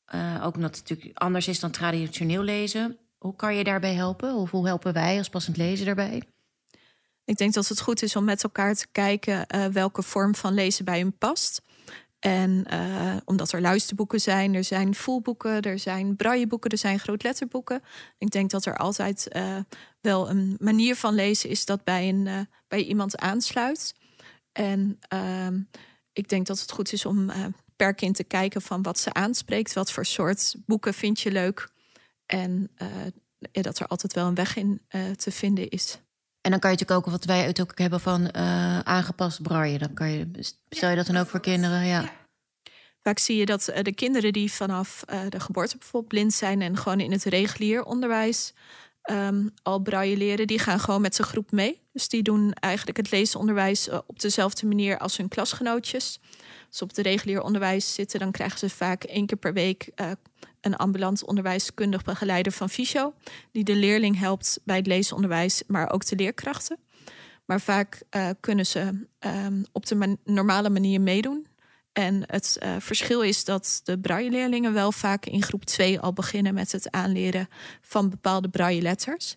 Eh, 0.04 0.42
ook 0.44 0.54
omdat 0.54 0.76
het 0.76 0.88
natuurlijk 0.88 1.18
anders 1.18 1.48
is 1.48 1.60
dan 1.60 1.70
traditioneel 1.70 2.42
lezen. 2.42 2.98
Hoe 3.18 3.36
kan 3.36 3.56
je 3.56 3.64
daarbij 3.64 3.94
helpen? 3.94 4.34
Of 4.34 4.50
hoe 4.50 4.66
helpen 4.66 4.92
wij 4.92 5.18
als 5.18 5.28
passend 5.28 5.56
lezen 5.56 5.86
daarbij? 5.86 6.22
Ik 7.24 7.36
denk 7.36 7.54
dat 7.54 7.68
het 7.68 7.80
goed 7.80 8.02
is 8.02 8.16
om 8.16 8.24
met 8.24 8.42
elkaar 8.42 8.74
te 8.74 8.86
kijken 8.92 9.46
eh, 9.46 9.66
welke 9.66 10.02
vorm 10.02 10.34
van 10.34 10.54
lezen 10.54 10.84
bij 10.84 10.98
hun 10.98 11.18
past. 11.18 11.62
En 12.20 12.64
eh, 12.66 13.16
omdat 13.24 13.52
er 13.52 13.60
luisterboeken 13.60 14.20
zijn, 14.20 14.54
er 14.54 14.64
zijn 14.64 14.94
voelboeken, 14.94 15.62
er 15.62 15.78
zijn 15.78 16.16
brailleboeken, 16.16 16.70
er 16.70 16.78
zijn 16.78 16.98
grootletterboeken. 16.98 17.82
Ik 18.18 18.30
denk 18.30 18.50
dat 18.50 18.64
er 18.64 18.76
altijd 18.76 19.28
eh, 19.28 19.56
wel 20.00 20.30
een 20.30 20.56
manier 20.58 20.96
van 20.96 21.14
lezen 21.14 21.50
is 21.50 21.64
dat 21.64 21.84
bij, 21.84 22.08
een, 22.08 22.26
eh, 22.26 22.40
bij 22.68 22.82
iemand 22.82 23.18
aansluit. 23.18 23.94
En 24.52 24.98
ehm, 25.08 25.60
ik 26.12 26.28
denk 26.28 26.46
dat 26.46 26.60
het 26.60 26.70
goed 26.70 26.92
is 26.92 27.04
om 27.04 27.30
per 27.76 27.94
kind 27.94 28.16
te 28.16 28.24
kijken 28.24 28.62
van 28.62 28.82
wat 28.82 28.98
ze 28.98 29.12
aanspreekt. 29.12 29.72
Wat 29.72 29.92
voor 29.92 30.06
soort 30.06 30.54
boeken 30.66 30.94
vind 30.94 31.20
je 31.20 31.30
leuk? 31.30 31.68
En 32.26 32.70
dat 33.50 33.78
er 33.78 33.86
altijd 33.86 34.12
wel 34.12 34.26
een 34.26 34.34
weg 34.34 34.56
in 34.56 34.80
te 35.16 35.30
vinden 35.30 35.68
is. 35.68 36.00
En 36.40 36.50
dan 36.50 36.60
kan 36.60 36.70
je 36.70 36.76
natuurlijk 36.76 37.06
ook, 37.06 37.12
wat 37.12 37.24
wij 37.24 37.46
het 37.46 37.60
ook 37.60 37.78
hebben 37.78 38.00
van 38.00 38.20
uh, 38.36 38.78
aangepast 38.78 39.42
braille. 39.42 39.78
Dan 39.78 39.94
kan 39.94 40.10
je, 40.10 40.30
stel 40.68 40.90
je 40.90 40.96
dat 40.96 41.06
dan 41.06 41.16
ook 41.16 41.28
voor 41.28 41.40
kinderen? 41.40 41.86
Ja. 41.86 42.12
Vaak 43.02 43.18
zie 43.18 43.36
je 43.36 43.46
dat 43.46 43.72
de 43.82 43.94
kinderen 43.94 44.32
die 44.32 44.52
vanaf 44.52 45.04
de 45.28 45.40
geboorte 45.40 45.76
bijvoorbeeld 45.78 46.12
blind 46.12 46.32
zijn 46.32 46.62
en 46.62 46.76
gewoon 46.76 47.00
in 47.00 47.12
het 47.12 47.24
regulier 47.24 47.84
onderwijs 47.84 48.52
um, 49.10 49.50
al 49.62 49.78
braille 49.78 50.16
leren, 50.16 50.46
die 50.46 50.58
gaan 50.58 50.80
gewoon 50.80 51.00
met 51.00 51.14
zijn 51.14 51.28
groep 51.28 51.50
mee. 51.50 51.80
Dus 51.92 52.08
die 52.08 52.22
doen 52.22 52.52
eigenlijk 52.52 52.96
het 52.96 53.10
leesonderwijs 53.10 53.88
op 54.06 54.20
dezelfde 54.20 54.66
manier 54.66 54.98
als 54.98 55.16
hun 55.16 55.28
klasgenootjes. 55.28 56.20
Als 56.68 56.78
ze 56.78 56.82
op 56.82 56.88
het 56.88 56.98
regulier 56.98 57.42
onderwijs 57.42 57.94
zitten, 57.94 58.18
dan 58.18 58.30
krijgen 58.30 58.58
ze 58.58 58.70
vaak 58.70 59.04
één 59.04 59.26
keer 59.26 59.38
per 59.38 59.52
week 59.52 59.90
uh, 59.96 60.10
een 60.60 60.76
ambulant 60.76 61.24
onderwijskundig 61.24 62.02
begeleider 62.02 62.52
van 62.52 62.70
Fysio, 62.70 63.14
die 63.52 63.64
de 63.64 63.76
leerling 63.76 64.18
helpt 64.18 64.60
bij 64.64 64.76
het 64.76 64.86
leesonderwijs, 64.86 65.62
maar 65.66 65.90
ook 65.90 66.06
de 66.06 66.16
leerkrachten. 66.16 66.78
Maar 67.44 67.60
vaak 67.60 68.02
uh, 68.10 68.28
kunnen 68.40 68.66
ze 68.66 69.06
um, 69.20 69.64
op 69.72 69.86
de 69.86 70.16
normale 70.24 70.70
manier 70.70 71.00
meedoen. 71.00 71.46
En 71.92 72.22
het 72.26 72.58
uh, 72.62 72.76
verschil 72.78 73.22
is 73.22 73.44
dat 73.44 73.80
de 73.84 73.98
braille-leerlingen 73.98 74.72
wel 74.72 74.92
vaak 74.92 75.26
in 75.26 75.42
groep 75.42 75.64
2 75.64 76.00
al 76.00 76.12
beginnen 76.12 76.54
met 76.54 76.72
het 76.72 76.90
aanleren 76.90 77.48
van 77.80 78.10
bepaalde 78.10 78.48
braille-letters 78.48 79.36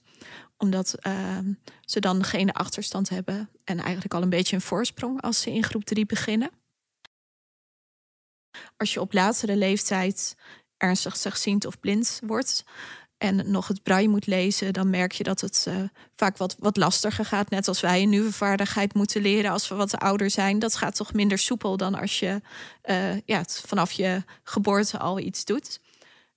omdat 0.63 0.95
uh, 1.07 1.37
ze 1.85 1.99
dan 1.99 2.23
geen 2.23 2.51
achterstand 2.51 3.09
hebben 3.09 3.49
en 3.63 3.79
eigenlijk 3.79 4.13
al 4.13 4.21
een 4.21 4.29
beetje 4.29 4.55
een 4.55 4.61
voorsprong 4.61 5.21
als 5.21 5.41
ze 5.41 5.51
in 5.51 5.63
groep 5.63 5.83
3 5.83 6.05
beginnen. 6.05 6.51
Als 8.77 8.93
je 8.93 9.01
op 9.01 9.13
latere 9.13 9.55
leeftijd 9.55 10.35
ernstig 10.77 11.17
slechtziend 11.17 11.65
of 11.65 11.79
blind 11.79 12.19
wordt 12.25 12.63
en 13.23 13.51
nog 13.51 13.67
het 13.67 13.83
braille 13.83 14.09
moet 14.09 14.27
lezen, 14.27 14.73
dan 14.73 14.89
merk 14.89 15.11
je 15.11 15.23
dat 15.23 15.41
het 15.41 15.65
uh, 15.67 15.75
vaak 16.15 16.37
wat, 16.37 16.55
wat 16.59 16.77
lastiger 16.77 17.25
gaat. 17.25 17.49
Net 17.49 17.67
als 17.67 17.81
wij 17.81 18.01
een 18.01 18.09
nieuwe 18.09 18.31
vaardigheid 18.31 18.93
moeten 18.93 19.21
leren 19.21 19.51
als 19.51 19.67
we 19.67 19.75
wat 19.75 19.97
ouder 19.97 20.29
zijn. 20.29 20.59
Dat 20.59 20.75
gaat 20.75 20.95
toch 20.95 21.13
minder 21.13 21.37
soepel 21.37 21.77
dan 21.77 21.95
als 21.95 22.19
je 22.19 22.41
uh, 22.85 23.19
ja, 23.25 23.43
vanaf 23.47 23.91
je 23.91 24.23
geboorte 24.43 24.99
al 24.99 25.19
iets 25.19 25.45
doet. 25.45 25.79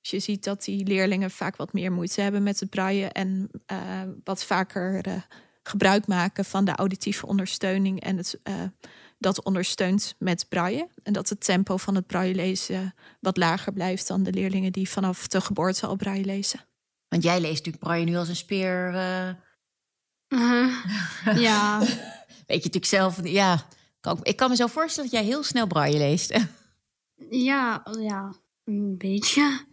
Dus 0.00 0.10
je 0.10 0.18
ziet 0.18 0.44
dat 0.44 0.64
die 0.64 0.86
leerlingen 0.86 1.30
vaak 1.30 1.56
wat 1.56 1.72
meer 1.72 1.92
moeite 1.92 2.20
hebben 2.20 2.42
met 2.42 2.60
het 2.60 2.70
braille 2.70 3.06
en 3.06 3.50
uh, 3.72 3.78
wat 4.24 4.44
vaker 4.44 5.02
gebruik 5.62 6.06
maken 6.06 6.44
van 6.44 6.64
de 6.64 6.74
auditieve 6.74 7.26
ondersteuning 7.26 8.00
en 8.00 8.16
het 8.16 8.40
dat 9.18 9.42
ondersteunt 9.42 10.14
met 10.18 10.46
braille. 10.48 10.88
En 11.02 11.12
dat 11.12 11.28
het 11.28 11.44
tempo 11.44 11.76
van 11.76 11.94
het 11.94 12.06
braille 12.06 12.34
lezen 12.34 12.94
wat 13.20 13.36
lager 13.36 13.72
blijft 13.72 14.08
dan 14.08 14.22
de 14.22 14.32
leerlingen 14.32 14.72
die 14.72 14.88
vanaf 14.88 15.28
de 15.28 15.40
geboorte 15.40 15.86
al 15.86 15.96
braille 15.96 16.24
lezen. 16.24 16.60
Want 17.08 17.22
jij 17.22 17.40
leest 17.40 17.56
natuurlijk 17.56 17.84
braille 17.84 18.04
nu 18.04 18.16
als 18.16 18.28
een 18.28 18.36
speer. 18.36 18.94
Uh... 18.94 19.28
ja. 21.46 21.78
Weet 22.46 22.62
je 22.62 22.70
natuurlijk 22.70 22.84
zelf, 22.84 23.20
ja. 23.28 23.66
Ik 24.22 24.36
kan 24.36 24.50
me 24.50 24.56
zo 24.56 24.66
voorstellen 24.66 25.10
dat 25.10 25.20
jij 25.20 25.28
heel 25.28 25.42
snel 25.42 25.66
braille 25.66 25.98
leest. 25.98 26.38
ja, 27.30 27.82
ja, 28.00 28.34
een 28.64 28.94
beetje. 28.98 29.64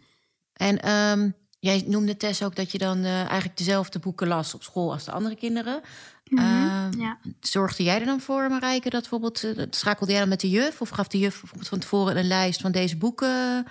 En 0.52 0.90
um, 0.90 1.34
jij 1.58 1.84
noemde 1.86 2.16
Tess 2.16 2.42
ook 2.42 2.56
dat 2.56 2.72
je 2.72 2.78
dan 2.78 2.98
uh, 2.98 3.18
eigenlijk 3.18 3.56
dezelfde 3.56 3.98
boeken 3.98 4.28
las 4.28 4.54
op 4.54 4.62
school 4.62 4.92
als 4.92 5.04
de 5.04 5.12
andere 5.12 5.36
kinderen. 5.36 5.80
Mm 6.24 6.38
-hmm, 6.38 6.92
uh, 6.92 7.00
ja. 7.00 7.18
Zorgde 7.40 7.82
jij 7.82 8.00
er 8.00 8.06
dan 8.06 8.20
voor, 8.20 8.48
Marijke, 8.48 8.90
dat 8.90 9.00
bijvoorbeeld 9.00 9.42
uh, 9.42 9.62
schakelde 9.70 10.12
jij 10.12 10.20
dan 10.20 10.28
met 10.28 10.40
de 10.40 10.50
juf 10.50 10.80
of 10.80 10.88
gaf 10.88 11.08
de 11.08 11.18
juf 11.18 11.40
bijvoorbeeld 11.40 11.68
van 11.68 11.78
tevoren 11.78 12.16
een 12.16 12.26
lijst 12.26 12.60
van 12.60 12.72
deze 12.72 12.96
boeken? 12.96 13.66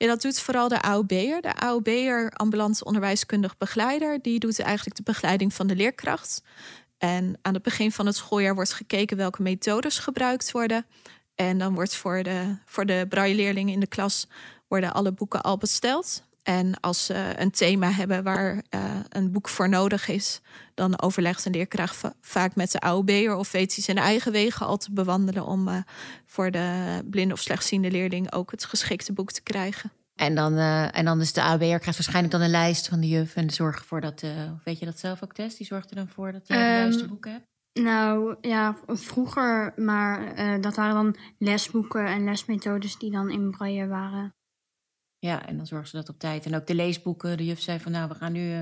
Ja, 0.00 0.06
dat 0.06 0.22
doet 0.22 0.40
vooral 0.40 0.68
de 0.68 0.82
AOB'er. 0.82 1.40
De 1.40 1.54
AOB'er, 1.54 2.30
ambulante 2.30 2.84
onderwijskundig 2.84 3.56
begeleider, 3.58 4.22
die 4.22 4.38
doet 4.38 4.60
eigenlijk 4.60 4.96
de 4.96 5.02
begeleiding 5.02 5.54
van 5.54 5.66
de 5.66 5.76
leerkracht. 5.76 6.42
En 6.98 7.38
aan 7.42 7.54
het 7.54 7.62
begin 7.62 7.92
van 7.92 8.06
het 8.06 8.16
schooljaar 8.16 8.54
wordt 8.54 8.72
gekeken 8.72 9.16
welke 9.16 9.42
methodes 9.42 9.98
gebruikt 9.98 10.50
worden. 10.50 10.86
En 11.34 11.58
dan 11.58 11.74
wordt 11.74 11.96
voor 11.96 12.22
de, 12.22 12.56
voor 12.64 12.86
de 12.86 13.06
braille-leerlingen 13.08 13.72
in 13.72 13.80
de 13.80 13.86
klas 13.86 14.28
worden 14.68 14.92
alle 14.92 15.12
boeken 15.12 15.42
al 15.42 15.56
besteld. 15.56 16.22
En 16.42 16.80
als 16.80 17.04
ze 17.04 17.34
een 17.36 17.50
thema 17.50 17.90
hebben 17.90 18.22
waar 18.22 18.54
uh, 18.54 18.80
een 19.08 19.32
boek 19.32 19.48
voor 19.48 19.68
nodig 19.68 20.08
is, 20.08 20.40
dan 20.74 21.00
overlegt 21.00 21.44
een 21.44 21.52
leerkracht 21.52 22.00
vaak 22.20 22.54
met 22.54 22.72
de 22.72 22.80
AOB'er 22.80 23.34
of 23.36 23.50
weet 23.50 23.74
hij 23.74 23.84
zijn 23.84 23.98
eigen 23.98 24.32
wegen 24.32 24.66
al 24.66 24.76
te 24.76 24.92
bewandelen 24.92 25.44
om 25.44 25.68
uh, 25.68 25.76
voor 26.26 26.50
de 26.50 26.98
blinde 27.04 27.34
of 27.34 27.40
slechtziende 27.40 27.90
leerling 27.90 28.32
ook 28.32 28.50
het 28.50 28.64
geschikte 28.64 29.12
boek 29.12 29.32
te 29.32 29.42
krijgen. 29.42 29.92
En 30.20 30.34
dan, 30.34 30.52
uh, 30.52 30.96
en 30.96 31.04
dan 31.04 31.20
is 31.20 31.32
de 31.32 31.42
AOB'er 31.42 31.78
krijgt 31.78 31.98
waarschijnlijk 31.98 32.32
dan 32.32 32.40
een 32.42 32.50
lijst 32.50 32.88
van 32.88 33.00
de 33.00 33.08
juf 33.08 33.36
en 33.36 33.50
zorgt 33.50 33.80
ervoor 33.80 34.00
dat, 34.00 34.24
weet 34.64 34.78
je 34.78 34.84
dat 34.84 34.98
zelf 34.98 35.22
ook, 35.22 35.32
Tess? 35.32 35.56
Die 35.56 35.66
zorgt 35.66 35.90
er 35.90 35.96
dan 35.96 36.08
voor 36.08 36.32
dat 36.32 36.46
je 36.46 36.54
um, 36.54 36.60
de 36.60 36.66
juiste 36.66 37.08
boeken 37.08 37.32
hebt? 37.32 37.46
Nou 37.72 38.36
ja, 38.40 38.76
vroeger, 38.86 39.72
maar 39.76 40.34
dat 40.60 40.76
waren 40.76 40.94
dan 40.94 41.16
lesboeken 41.38 42.06
en 42.06 42.24
lesmethodes 42.24 42.98
die 42.98 43.10
dan 43.10 43.30
in 43.30 43.50
braille 43.50 43.86
waren. 43.86 44.34
Ja, 45.20 45.46
en 45.46 45.56
dan 45.56 45.66
zorgen 45.66 45.88
ze 45.88 45.96
dat 45.96 46.08
op 46.08 46.18
tijd. 46.18 46.46
En 46.46 46.54
ook 46.54 46.66
de 46.66 46.74
leesboeken. 46.74 47.36
De 47.36 47.44
juf 47.44 47.60
zei 47.60 47.80
van 47.80 47.92
nou, 47.92 48.08
we 48.08 48.14
gaan 48.14 48.32
nu 48.32 48.52
uh, 48.52 48.60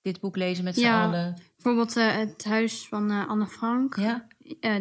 dit 0.00 0.20
boek 0.20 0.36
lezen 0.36 0.64
met 0.64 0.74
z'n 0.74 0.80
ja, 0.80 1.04
allen. 1.04 1.42
Bijvoorbeeld 1.56 1.96
uh, 1.96 2.16
het 2.16 2.44
huis 2.44 2.88
van 2.88 3.10
uh, 3.10 3.28
Anne 3.28 3.46
Frank. 3.46 3.96
Ja. 3.96 4.26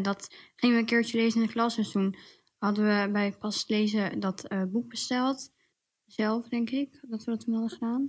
dat 0.01 0.35
gingen 0.55 0.75
we 0.75 0.81
een 0.81 0.87
keertje 0.87 1.17
lezen 1.17 1.41
in 1.41 1.47
de 1.47 1.53
klas. 1.53 1.75
Dus 1.75 1.91
toen 1.91 2.15
hadden 2.57 2.85
we 2.85 3.11
bij 3.11 3.31
pas 3.31 3.67
lezen 3.67 4.19
dat 4.19 4.47
boek 4.71 4.89
besteld. 4.89 5.51
Zelf, 6.09 6.47
denk 6.47 6.69
ik, 6.69 6.99
dat 7.01 7.23
we 7.23 7.31
dat 7.31 7.39
toen 7.39 7.53
hadden 7.53 7.71
gedaan. 7.71 8.07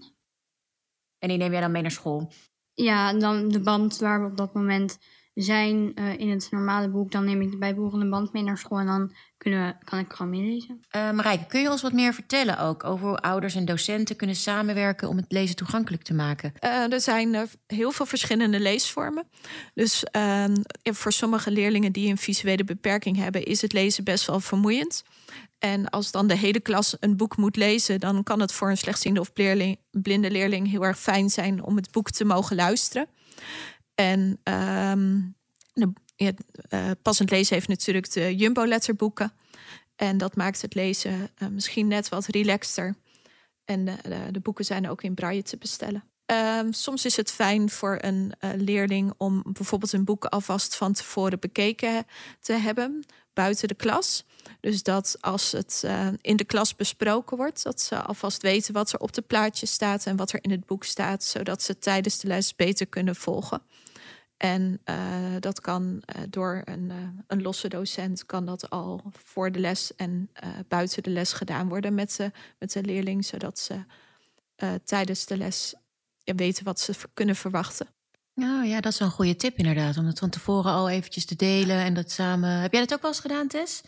En 1.19 1.29
die 1.29 1.39
neem 1.39 1.53
jij 1.53 1.61
dan 1.61 1.73
mee 1.73 1.83
naar 1.83 1.91
school? 1.91 2.33
Ja, 2.75 3.09
en 3.09 3.19
dan 3.19 3.49
de 3.49 3.61
band 3.61 3.99
waar 3.99 4.21
we 4.21 4.31
op 4.31 4.37
dat 4.37 4.55
moment 4.55 4.99
zijn 5.35 5.93
uh, 5.95 6.19
in 6.19 6.31
het 6.31 6.49
normale 6.51 6.89
boek, 6.89 7.11
dan 7.11 7.25
neem 7.25 7.41
ik 7.41 7.51
de 7.51 7.59
bijbehorende 7.59 8.09
band 8.09 8.33
mee 8.33 8.43
naar 8.43 8.59
school 8.59 8.79
en 8.79 8.87
dan 8.87 9.13
kunnen 9.37 9.67
we, 9.67 9.85
kan 9.85 9.99
ik 9.99 10.13
gewoon 10.13 10.31
meelezen. 10.31 10.81
Uh, 10.97 11.11
Marijke, 11.11 11.47
kun 11.47 11.61
je 11.61 11.71
ons 11.71 11.83
wat 11.83 11.93
meer 11.93 12.15
vertellen 12.15 12.59
ook 12.59 12.85
over 12.85 13.07
hoe 13.07 13.19
ouders 13.19 13.55
en 13.55 13.65
docenten 13.65 14.17
kunnen 14.17 14.37
samenwerken 14.37 15.09
om 15.09 15.17
het 15.17 15.33
lezen 15.33 15.57
toegankelijk 15.57 16.03
te 16.03 16.15
maken? 16.15 16.53
Uh, 16.61 16.93
er 16.93 17.01
zijn 17.01 17.49
heel 17.67 17.91
veel 17.91 18.07
verschillende 18.07 18.61
leesvormen. 18.61 19.29
Dus 19.75 20.05
ehm, 20.05 20.55
voor 20.83 21.13
sommige 21.13 21.51
leerlingen 21.51 21.93
die 21.93 22.11
een 22.11 22.19
visuele 22.19 22.65
beperking 22.65 23.17
hebben, 23.17 23.45
is 23.45 23.63
het 23.63 23.73
lezen 23.73 24.05
best 24.05 24.27
wel 24.27 24.41
vermoeiend. 24.41 25.03
En 25.61 25.89
als 25.89 26.11
dan 26.11 26.27
de 26.27 26.37
hele 26.37 26.61
klas 26.61 26.97
een 27.01 27.17
boek 27.17 27.37
moet 27.37 27.57
lezen, 27.57 28.01
dan 28.01 28.23
kan 28.23 28.41
het 28.41 28.53
voor 28.53 28.71
een 28.71 28.77
slechtziende 28.77 29.21
of 29.21 29.33
blinde 29.91 30.31
leerling 30.31 30.71
heel 30.71 30.85
erg 30.85 30.99
fijn 30.99 31.31
zijn 31.31 31.63
om 31.63 31.77
het 31.77 31.91
boek 31.91 32.11
te 32.11 32.25
mogen 32.25 32.57
luisteren. 32.57 33.07
En 33.95 34.41
um, 34.45 35.35
ja, 36.17 36.33
uh, 36.71 36.91
passend 37.03 37.31
lezen 37.31 37.55
heeft 37.55 37.69
natuurlijk 37.69 38.13
de 38.13 38.37
Jumbo-letterboeken. 38.37 39.33
En 39.97 40.19
dat 40.19 40.37
maakt 40.37 40.63
het 40.63 40.75
lezen 40.75 41.31
uh, 41.39 41.49
misschien 41.49 41.89
net 41.89 42.09
wat 42.09 42.27
relaxter. 42.27 42.95
En 43.65 43.85
de, 44.31 44.41
boeken 44.43 44.65
zijn 44.65 44.89
ook 44.89 45.03
in 45.03 45.15
braille 45.15 45.43
te 45.43 45.57
bestellen. 45.57 46.05
Um, 46.27 46.73
soms 46.73 47.05
is 47.05 47.17
het 47.17 47.31
fijn 47.31 47.71
voor 47.71 47.99
een 48.01 48.33
uh, 48.41 48.51
leerling 48.57 49.13
om 49.17 49.43
bijvoorbeeld 49.53 49.93
een 49.93 50.05
boek 50.05 50.25
alvast 50.25 50.77
van 50.77 50.93
tevoren 50.93 51.41
bekeken 51.41 52.07
te 52.41 52.53
hebben 52.53 53.05
buiten 53.33 53.69
de 53.69 53.75
klas. 53.75 54.25
Dus 54.61 54.83
dat 54.83 55.17
als 55.21 55.53
het 55.53 55.83
uh, 55.85 56.09
in 56.21 56.37
de 56.37 56.45
klas 56.45 56.77
besproken 56.77 57.37
wordt, 57.37 57.63
dat 57.63 57.81
ze 57.81 58.03
alvast 58.03 58.43
weten 58.43 58.75
wat 58.75 58.93
er 58.93 59.01
op 59.01 59.13
de 59.13 59.23
plaatje 59.23 59.67
staat 59.67 60.07
en 60.07 60.17
wat 60.17 60.33
er 60.33 60.39
in 60.43 60.51
het 60.51 60.67
boek 60.67 60.85
staat, 60.85 61.25
zodat 61.25 61.63
ze 61.63 61.79
tijdens 61.79 62.19
de 62.19 62.29
les 62.29 62.57
beter 62.57 62.87
kunnen 62.87 63.17
volgen. 63.17 63.63
En 64.37 64.81
uh, 64.85 64.97
dat 65.41 65.61
kan 65.61 65.83
uh, 66.17 66.23
door 66.29 66.63
een, 66.65 66.93
een, 67.27 67.43
losse 67.43 67.69
docent, 67.69 68.27
kan 68.27 68.47
dat 68.47 68.71
al 68.71 69.03
voor 69.13 69.53
de 69.53 69.59
les 69.59 69.95
en 69.97 70.31
buiten 70.69 71.03
de 71.03 71.11
les 71.11 71.33
gedaan 71.33 71.69
worden 71.69 71.95
met 71.95 72.31
met 72.59 72.73
de 72.73 72.83
leerling, 72.83 73.25
zodat 73.25 73.59
ze 73.59 73.85
tijdens 74.85 75.27
de 75.27 75.37
les 75.37 75.75
weten 76.25 76.65
wat 76.65 76.81
ze 76.81 76.93
kunnen 77.15 77.37
verwachten. 77.37 77.87
Nou 78.41 78.67
ja, 78.67 78.81
dat 78.81 78.93
is 78.93 78.99
wel 78.99 79.09
een 79.09 79.15
goede 79.15 79.37
tip 79.37 79.57
inderdaad, 79.57 79.97
om 79.97 80.07
het 80.07 80.19
van 80.19 80.31
tevoren 80.31 80.73
al 80.73 80.89
eventjes 80.89 81.25
te 81.25 81.37
delen 81.37 81.77
en 81.77 81.95
dat 81.95 82.11
samen. 82.11 82.51
Heb 82.51 82.73
jij 82.73 82.81
dat 82.81 82.95
ook 82.95 83.03
wel 83.03 83.11
eens 83.11 83.21
gedaan, 83.21 83.49
Tess? 83.49 83.83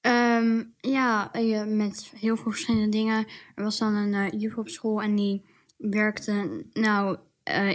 Um, 0.00 0.74
ja, 0.80 1.30
met 1.66 2.12
heel 2.16 2.36
veel 2.36 2.50
verschillende 2.50 2.88
dingen. 2.88 3.26
Er 3.54 3.64
was 3.64 3.78
dan 3.78 3.94
een 3.94 4.38
juf 4.38 4.56
op 4.56 4.68
school 4.68 5.02
en 5.02 5.14
die 5.16 5.44
werkte 5.76 6.64
nou 6.72 7.18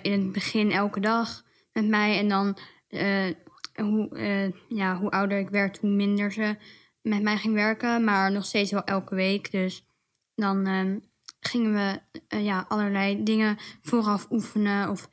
in 0.01 0.11
het 0.11 0.31
begin 0.31 0.71
elke 0.71 0.99
dag 0.99 1.43
met 1.73 1.87
mij. 1.87 2.17
En 2.17 2.27
dan, 2.27 2.57
uh, 2.89 3.33
hoe, 3.75 4.09
uh, 4.11 4.51
ja, 4.77 4.97
hoe 4.97 5.11
ouder 5.11 5.39
ik 5.39 5.49
werd, 5.49 5.77
hoe 5.77 5.89
minder 5.89 6.31
ze 6.31 6.55
met 7.01 7.21
mij 7.21 7.37
ging 7.37 7.53
werken. 7.53 8.03
Maar 8.03 8.31
nog 8.31 8.45
steeds 8.45 8.71
wel 8.71 8.83
elke 8.83 9.15
week. 9.15 9.51
Dus 9.51 9.85
dan 10.35 10.67
uh, 10.67 10.95
gingen 11.39 11.73
we 11.73 11.99
ja, 12.37 12.65
allerlei 12.67 13.23
dingen 13.23 13.57
vooraf 13.81 14.27
oefenen 14.31 14.89
of 14.89 15.09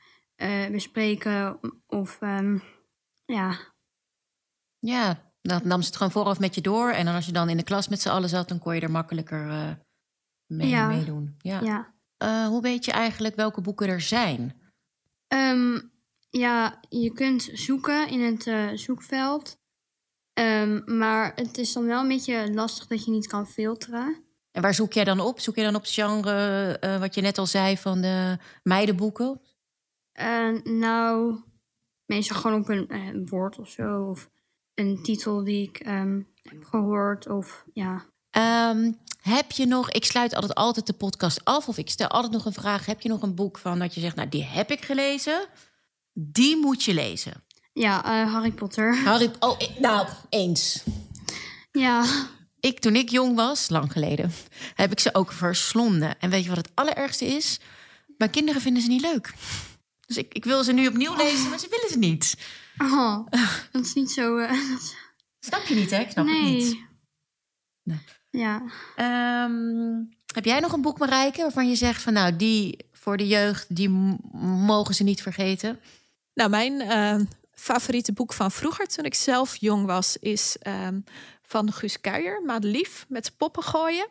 bespreken. 0.70 1.60
Of 1.86 2.20
um, 2.20 2.62
ja. 3.24 3.58
Ja, 4.78 5.32
dan 5.42 5.60
nam 5.64 5.80
ze 5.80 5.86
het 5.86 5.96
gewoon 5.96 6.12
vooraf 6.12 6.38
met 6.38 6.54
je 6.54 6.60
door. 6.60 6.90
En 6.90 7.04
dan 7.04 7.14
als 7.14 7.26
je 7.26 7.32
dan 7.32 7.48
in 7.48 7.56
de 7.56 7.62
klas 7.62 7.88
met 7.88 8.00
z'n 8.00 8.08
allen 8.08 8.28
zat, 8.28 8.48
dan 8.48 8.58
kon 8.58 8.74
je 8.74 8.80
er 8.80 8.90
makkelijker 8.90 9.76
mee, 10.46 10.68
ja. 10.68 10.86
meedoen. 10.86 11.34
Ja. 11.38 11.60
ja. 11.60 11.94
eh, 12.16 12.46
hoe 12.46 12.62
weet 12.62 12.84
je 12.84 12.92
eigenlijk 12.92 13.36
welke 13.36 13.60
boeken 13.60 13.88
er 13.88 14.00
zijn? 14.00 14.60
Ehm, 15.28 15.80
ja, 16.30 16.80
je 16.88 17.12
kunt 17.12 17.50
zoeken 17.52 18.08
in 18.08 18.20
het 18.20 18.46
eh, 18.46 18.68
zoekveld. 18.74 19.56
Ehm, 20.32 20.98
maar 20.98 21.32
het 21.34 21.58
is 21.58 21.72
dan 21.72 21.86
wel 21.86 22.00
een 22.00 22.08
beetje 22.08 22.54
lastig 22.54 22.86
dat 22.86 23.04
je 23.04 23.10
niet 23.10 23.26
kan 23.26 23.46
filteren. 23.46 24.22
En 24.50 24.62
waar 24.62 24.74
zoek 24.74 24.92
jij 24.92 25.04
dan 25.04 25.20
op? 25.20 25.40
Zoek 25.40 25.56
je 25.56 25.62
dan 25.62 25.74
op 25.74 25.82
het 25.82 25.90
genre, 25.90 26.76
eh, 26.80 27.00
wat 27.00 27.14
je 27.14 27.20
net 27.20 27.38
al 27.38 27.46
zei, 27.46 27.76
van 27.76 28.00
de 28.00 28.38
meidenboeken? 28.62 29.40
Eh, 30.14 30.48
nou, 30.64 31.37
meestal 32.07 32.37
gewoon 32.37 32.61
op 32.61 32.68
een 32.68 32.88
eh, 32.88 33.29
woord 33.31 33.59
of 33.59 33.68
zo. 33.68 34.03
Of 34.11 34.31
een 34.74 35.03
titel 35.03 35.44
die 35.44 35.68
ik 35.68 35.79
ehm, 35.79 36.20
heb 36.42 36.64
gehoord. 36.64 37.29
Of 37.29 37.64
ja. 37.72 38.05
Ehm, 38.31 38.92
heb 39.22 39.50
je 39.50 39.66
nog, 39.66 39.90
ik 39.90 40.05
sluit 40.05 40.35
altijd, 40.35 40.55
altijd 40.55 40.87
de 40.87 40.92
podcast 40.92 41.44
af, 41.44 41.68
of 41.68 41.79
ik 41.79 41.90
stel 41.90 42.09
altijd 42.09 42.33
nog 42.33 42.44
een 42.44 42.53
vraag. 42.53 42.87
Heb 42.87 43.00
je 43.00 43.09
nog 43.09 43.22
een 43.22 43.35
boek 43.35 43.59
van 43.59 43.79
dat 43.79 43.94
je 43.94 44.00
zegt, 44.00 44.16
nou, 44.16 44.29
die 44.29 44.44
heb 44.44 44.70
ik 44.70 44.85
gelezen, 44.85 45.46
die 46.12 46.57
moet 46.57 46.83
je 46.85 46.94
lezen? 46.94 47.44
Ja, 47.72 48.05
eh, 48.05 48.33
Harry 48.33 48.53
Potter. 48.53 48.96
Harry, 49.05 49.31
oh, 49.40 49.55
ik- 49.59 49.79
nou, 49.79 50.09
eens. 50.29 50.85
Ja. 51.72 52.05
Ik, 52.61 52.79
toen 52.81 52.96
ik 52.96 53.11
jong 53.11 53.37
was, 53.37 53.68
lang 53.68 53.92
geleden, 53.92 54.33
heb 54.74 54.92
ik 54.92 55.00
ze 55.00 55.14
ook 55.14 55.33
verslonden. 55.33 56.20
En 56.20 56.31
weet 56.31 56.42
je 56.42 56.48
wat 56.48 56.59
het 56.59 56.70
allerergste 56.74 57.24
is? 57.27 57.61
Mijn 58.18 58.31
kinderen 58.31 58.61
vinden 58.61 58.83
ze 58.83 58.88
niet 58.88 59.00
leuk. 59.00 59.35
Dus 60.06 60.16
ik, 60.16 60.34
ik 60.34 60.44
wil 60.44 60.64
ze 60.64 60.72
nu 60.72 60.86
opnieuw 60.86 61.16
lezen, 61.16 61.48
maar 61.48 61.58
ze 61.58 61.68
willen 61.70 61.88
ze 61.88 61.98
niet. 61.98 62.36
Oh, 62.78 63.26
dat 63.72 63.84
is 63.84 63.94
niet 63.94 64.10
zo... 64.10 64.36
eh, 64.36 64.52
Snap 65.40 65.62
je 65.66 65.74
niet, 65.74 65.90
hè? 65.90 66.00
Ik 66.00 66.10
snap 66.10 66.26
nee. 66.26 66.44
het 66.44 66.64
niet. 66.64 66.78
Nee. 67.82 67.98
Ja. 68.30 68.62
Ehm, 68.96 70.02
heb 70.34 70.44
jij 70.44 70.60
nog 70.60 70.72
een 70.72 70.82
boek, 70.82 70.98
Marijke, 70.98 71.40
waarvan 71.42 71.68
je 71.68 71.74
zegt 71.74 72.02
van 72.02 72.12
nou, 72.12 72.36
die 72.36 72.86
voor 72.92 73.16
de 73.16 73.26
jeugd, 73.26 73.76
die 73.76 73.88
mogen 74.42 74.94
ze 74.94 75.02
niet 75.02 75.22
vergeten? 75.22 75.80
Nou, 76.34 76.50
mijn 76.50 76.80
eh, 76.80 77.16
favoriete 77.54 78.12
boek 78.12 78.32
van 78.32 78.50
vroeger, 78.50 78.86
toen 78.86 79.04
ik 79.04 79.14
zelf 79.14 79.56
jong 79.56 79.86
was, 79.86 80.16
is 80.16 80.56
ehm, 80.60 81.00
van 81.42 81.72
Guus 81.72 82.00
Kuijer, 82.00 82.42
Madelief, 82.42 83.04
met 83.08 83.36
poppen 83.36 83.62
gooien. 83.62 84.08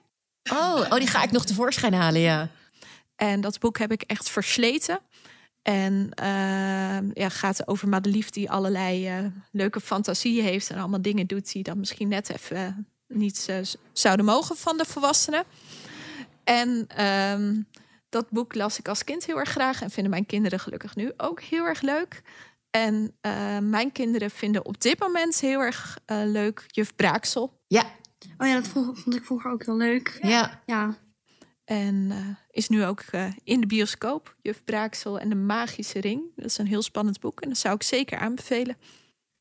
Oh, 0.51 0.85
oh, 0.89 0.95
die 0.95 1.07
ga 1.07 1.23
ik 1.23 1.31
nog 1.31 1.45
tevoorschijn 1.45 1.93
halen, 1.93 2.21
ja. 2.21 2.49
En 3.15 3.41
dat 3.41 3.59
boek 3.59 3.77
heb 3.77 3.91
ik 3.91 4.01
echt 4.01 4.29
versleten. 4.29 4.99
En 5.63 6.09
ehm, 6.13 7.09
ja, 7.13 7.29
gaat 7.29 7.67
over 7.67 7.87
Madelief 7.87 8.29
die 8.29 8.51
allerlei 8.51 9.07
eh, 9.07 9.25
leuke 9.51 9.79
fantasieën 9.79 10.43
heeft 10.43 10.69
en 10.69 10.77
allemaal 10.77 11.01
dingen 11.01 11.27
doet 11.27 11.51
die 11.51 11.63
dan 11.63 11.79
misschien 11.79 12.07
net 12.07 12.29
even 12.29 12.87
niet 13.07 13.65
zouden 13.93 14.25
mogen 14.25 14.55
van 14.55 14.77
de 14.77 14.85
volwassenen. 14.85 15.43
En 16.43 16.85
ehm, 16.87 17.61
dat 18.09 18.29
boek 18.29 18.55
las 18.55 18.79
ik 18.79 18.87
als 18.87 19.03
kind 19.03 19.25
heel 19.25 19.39
erg 19.39 19.49
graag 19.49 19.81
en 19.81 19.89
vinden 19.89 20.11
mijn 20.11 20.25
kinderen 20.25 20.59
gelukkig 20.59 20.95
nu 20.95 21.11
ook 21.17 21.41
heel 21.41 21.65
erg 21.65 21.81
leuk. 21.81 22.21
En 22.69 23.15
eh, 23.21 23.57
mijn 23.59 23.91
kinderen 23.91 24.29
vinden 24.29 24.65
op 24.65 24.81
dit 24.81 24.99
moment 24.99 25.39
heel 25.39 25.59
erg 25.59 25.99
eh, 26.05 26.21
leuk 26.25 26.65
Juf 26.67 26.95
Braaksel. 26.95 27.61
Ja, 27.67 27.83
Oh 28.37 28.47
ja, 28.47 28.53
dat 28.53 28.67
vond, 28.67 28.99
vond 28.99 29.15
ik 29.15 29.23
vroeger 29.23 29.51
ook 29.51 29.65
heel 29.65 29.77
leuk. 29.77 30.19
ja. 30.21 30.61
Ja. 30.65 30.97
En 31.65 32.11
eh, 32.11 32.17
is 32.49 32.69
nu 32.69 32.85
ook 32.85 33.01
eh, 33.01 33.27
in 33.43 33.61
de 33.61 33.67
bioscoop. 33.67 34.35
Juf 34.41 34.63
Braaksel 34.63 35.19
en 35.19 35.29
de 35.29 35.35
Magische 35.35 35.99
Ring. 35.99 36.21
Dat 36.35 36.45
is 36.45 36.57
een 36.57 36.67
heel 36.67 36.81
spannend 36.81 37.19
boek 37.19 37.41
en 37.41 37.49
dat 37.49 37.57
zou 37.57 37.75
ik 37.75 37.83
zeker 37.83 38.17
aanbevelen. 38.17 38.77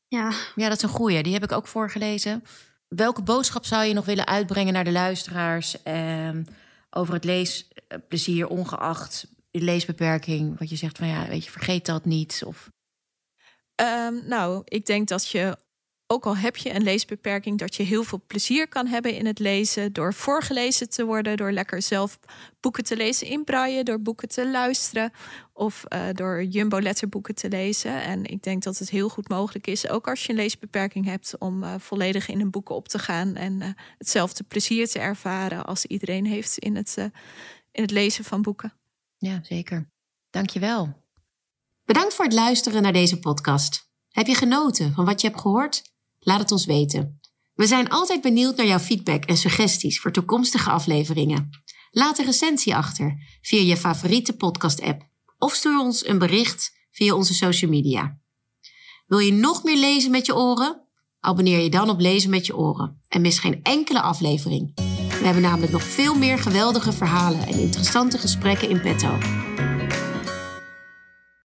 Ja. 0.07 0.31
ja, 0.55 0.67
dat 0.67 0.77
is 0.77 0.83
een 0.83 0.89
goeie. 0.89 1.23
Die 1.23 1.33
heb 1.33 1.43
ik 1.43 1.51
ook 1.51 1.67
voorgelezen. 1.67 2.43
Welke 2.87 3.21
boodschap 3.21 3.65
zou 3.65 3.83
je 3.85 3.93
nog 3.93 4.05
willen 4.05 4.27
uitbrengen 4.27 4.73
naar 4.73 4.83
de 4.83 4.91
luisteraars 4.91 5.83
ehm, 5.83 6.43
over 6.89 7.13
het 7.13 7.23
leesplezier, 7.23 8.47
ongeacht 8.47 9.27
de 9.51 9.61
leesbeperking? 9.61 10.59
Wat 10.59 10.69
je 10.69 10.75
zegt 10.75 10.97
van 10.97 11.07
ja, 11.07 11.27
weet 11.27 11.43
je, 11.45 11.51
vergeet 11.51 11.85
dat 11.85 12.05
niet. 12.05 12.41
Of 12.45 12.71
Ehm, 13.75 14.27
nou, 14.27 14.61
ik 14.65 14.85
denk 14.85 15.07
dat 15.07 15.27
je, 15.27 15.57
ook 16.07 16.25
al 16.25 16.37
heb 16.37 16.57
je 16.57 16.73
een 16.73 16.83
leesbeperking, 16.83 17.57
dat 17.57 17.75
je 17.75 17.83
heel 17.83 18.03
veel 18.03 18.21
plezier 18.27 18.67
kan 18.67 18.87
hebben 18.87 19.15
in 19.15 19.25
het 19.25 19.39
lezen. 19.39 19.93
Door 19.93 20.13
voorgelezen 20.13 20.89
te 20.89 21.05
worden, 21.05 21.37
door 21.37 21.51
lekker 21.51 21.81
zelf 21.81 22.19
boeken 22.59 22.83
te 22.83 22.95
lezen 22.95 23.27
in 23.27 23.43
braille, 23.43 23.83
door 23.83 24.01
boeken 24.01 24.29
te 24.29 24.49
luisteren 24.49 25.11
of 25.53 25.83
eh, 25.83 26.01
door 26.13 26.43
jumbo 26.43 26.81
letterboeken 26.81 27.35
te 27.35 27.49
lezen. 27.49 28.01
En 28.01 28.25
ik 28.25 28.43
denk 28.43 28.63
dat 28.63 28.77
het 28.77 28.89
heel 28.89 29.09
goed 29.09 29.29
mogelijk 29.29 29.67
is, 29.67 29.89
ook 29.89 30.07
als 30.07 30.23
je 30.23 30.29
een 30.29 30.35
leesbeperking 30.35 31.05
hebt, 31.05 31.37
om 31.37 31.63
eh, 31.63 31.73
volledig 31.77 32.27
in 32.27 32.39
een 32.39 32.51
boeken 32.51 32.75
op 32.75 32.87
te 32.87 32.99
gaan 32.99 33.35
en 33.35 33.61
eh, 33.61 33.69
hetzelfde 33.97 34.43
plezier 34.43 34.87
te 34.87 34.99
ervaren 34.99 35.65
als 35.65 35.85
iedereen 35.85 36.25
heeft 36.25 36.57
in 36.57 36.75
het, 36.75 36.97
eh, 36.97 37.05
in 37.71 37.81
het 37.81 37.91
lezen 37.91 38.23
van 38.23 38.41
boeken. 38.41 38.73
ja, 39.17 39.39
zeker. 39.43 39.91
Dankjewel. 40.29 41.01
Bedankt 41.85 42.13
voor 42.13 42.25
het 42.25 42.33
luisteren 42.33 42.81
naar 42.81 42.93
deze 42.93 43.19
podcast. 43.19 43.91
Heb 44.09 44.27
je 44.27 44.35
genoten 44.35 44.93
van 44.93 45.05
wat 45.05 45.21
je 45.21 45.27
hebt 45.27 45.41
gehoord? 45.41 45.92
Laat 46.23 46.39
het 46.39 46.51
ons 46.51 46.65
weten. 46.65 47.19
We 47.53 47.67
zijn 47.67 47.89
altijd 47.89 48.21
benieuwd 48.21 48.55
naar 48.57 48.65
jouw 48.65 48.79
feedback 48.79 49.25
en 49.25 49.37
suggesties 49.37 49.99
voor 49.99 50.11
toekomstige 50.11 50.69
afleveringen. 50.69 51.49
Laat 51.91 52.19
een 52.19 52.25
recensie 52.25 52.75
achter 52.75 53.17
via 53.41 53.61
je 53.61 53.77
favoriete 53.77 54.33
podcast-app 54.33 55.07
of 55.37 55.53
stuur 55.53 55.79
ons 55.79 56.07
een 56.07 56.17
bericht 56.19 56.71
via 56.91 57.13
onze 57.13 57.33
social 57.33 57.71
media. 57.71 58.17
Wil 59.07 59.19
je 59.19 59.33
nog 59.33 59.63
meer 59.63 59.77
lezen 59.77 60.11
met 60.11 60.25
je 60.25 60.35
oren? 60.35 60.81
Abonneer 61.19 61.59
je 61.59 61.69
dan 61.69 61.89
op 61.89 61.99
Lezen 61.99 62.29
met 62.29 62.45
je 62.45 62.57
oren 62.57 63.01
en 63.07 63.21
mis 63.21 63.39
geen 63.39 63.59
enkele 63.63 64.01
aflevering. 64.01 64.71
We 65.19 65.25
hebben 65.29 65.41
namelijk 65.43 65.71
nog 65.71 65.83
veel 65.83 66.15
meer 66.15 66.37
geweldige 66.37 66.91
verhalen 66.91 67.47
en 67.47 67.59
interessante 67.59 68.17
gesprekken 68.17 68.69
in 68.69 68.81
petto. 68.81 69.17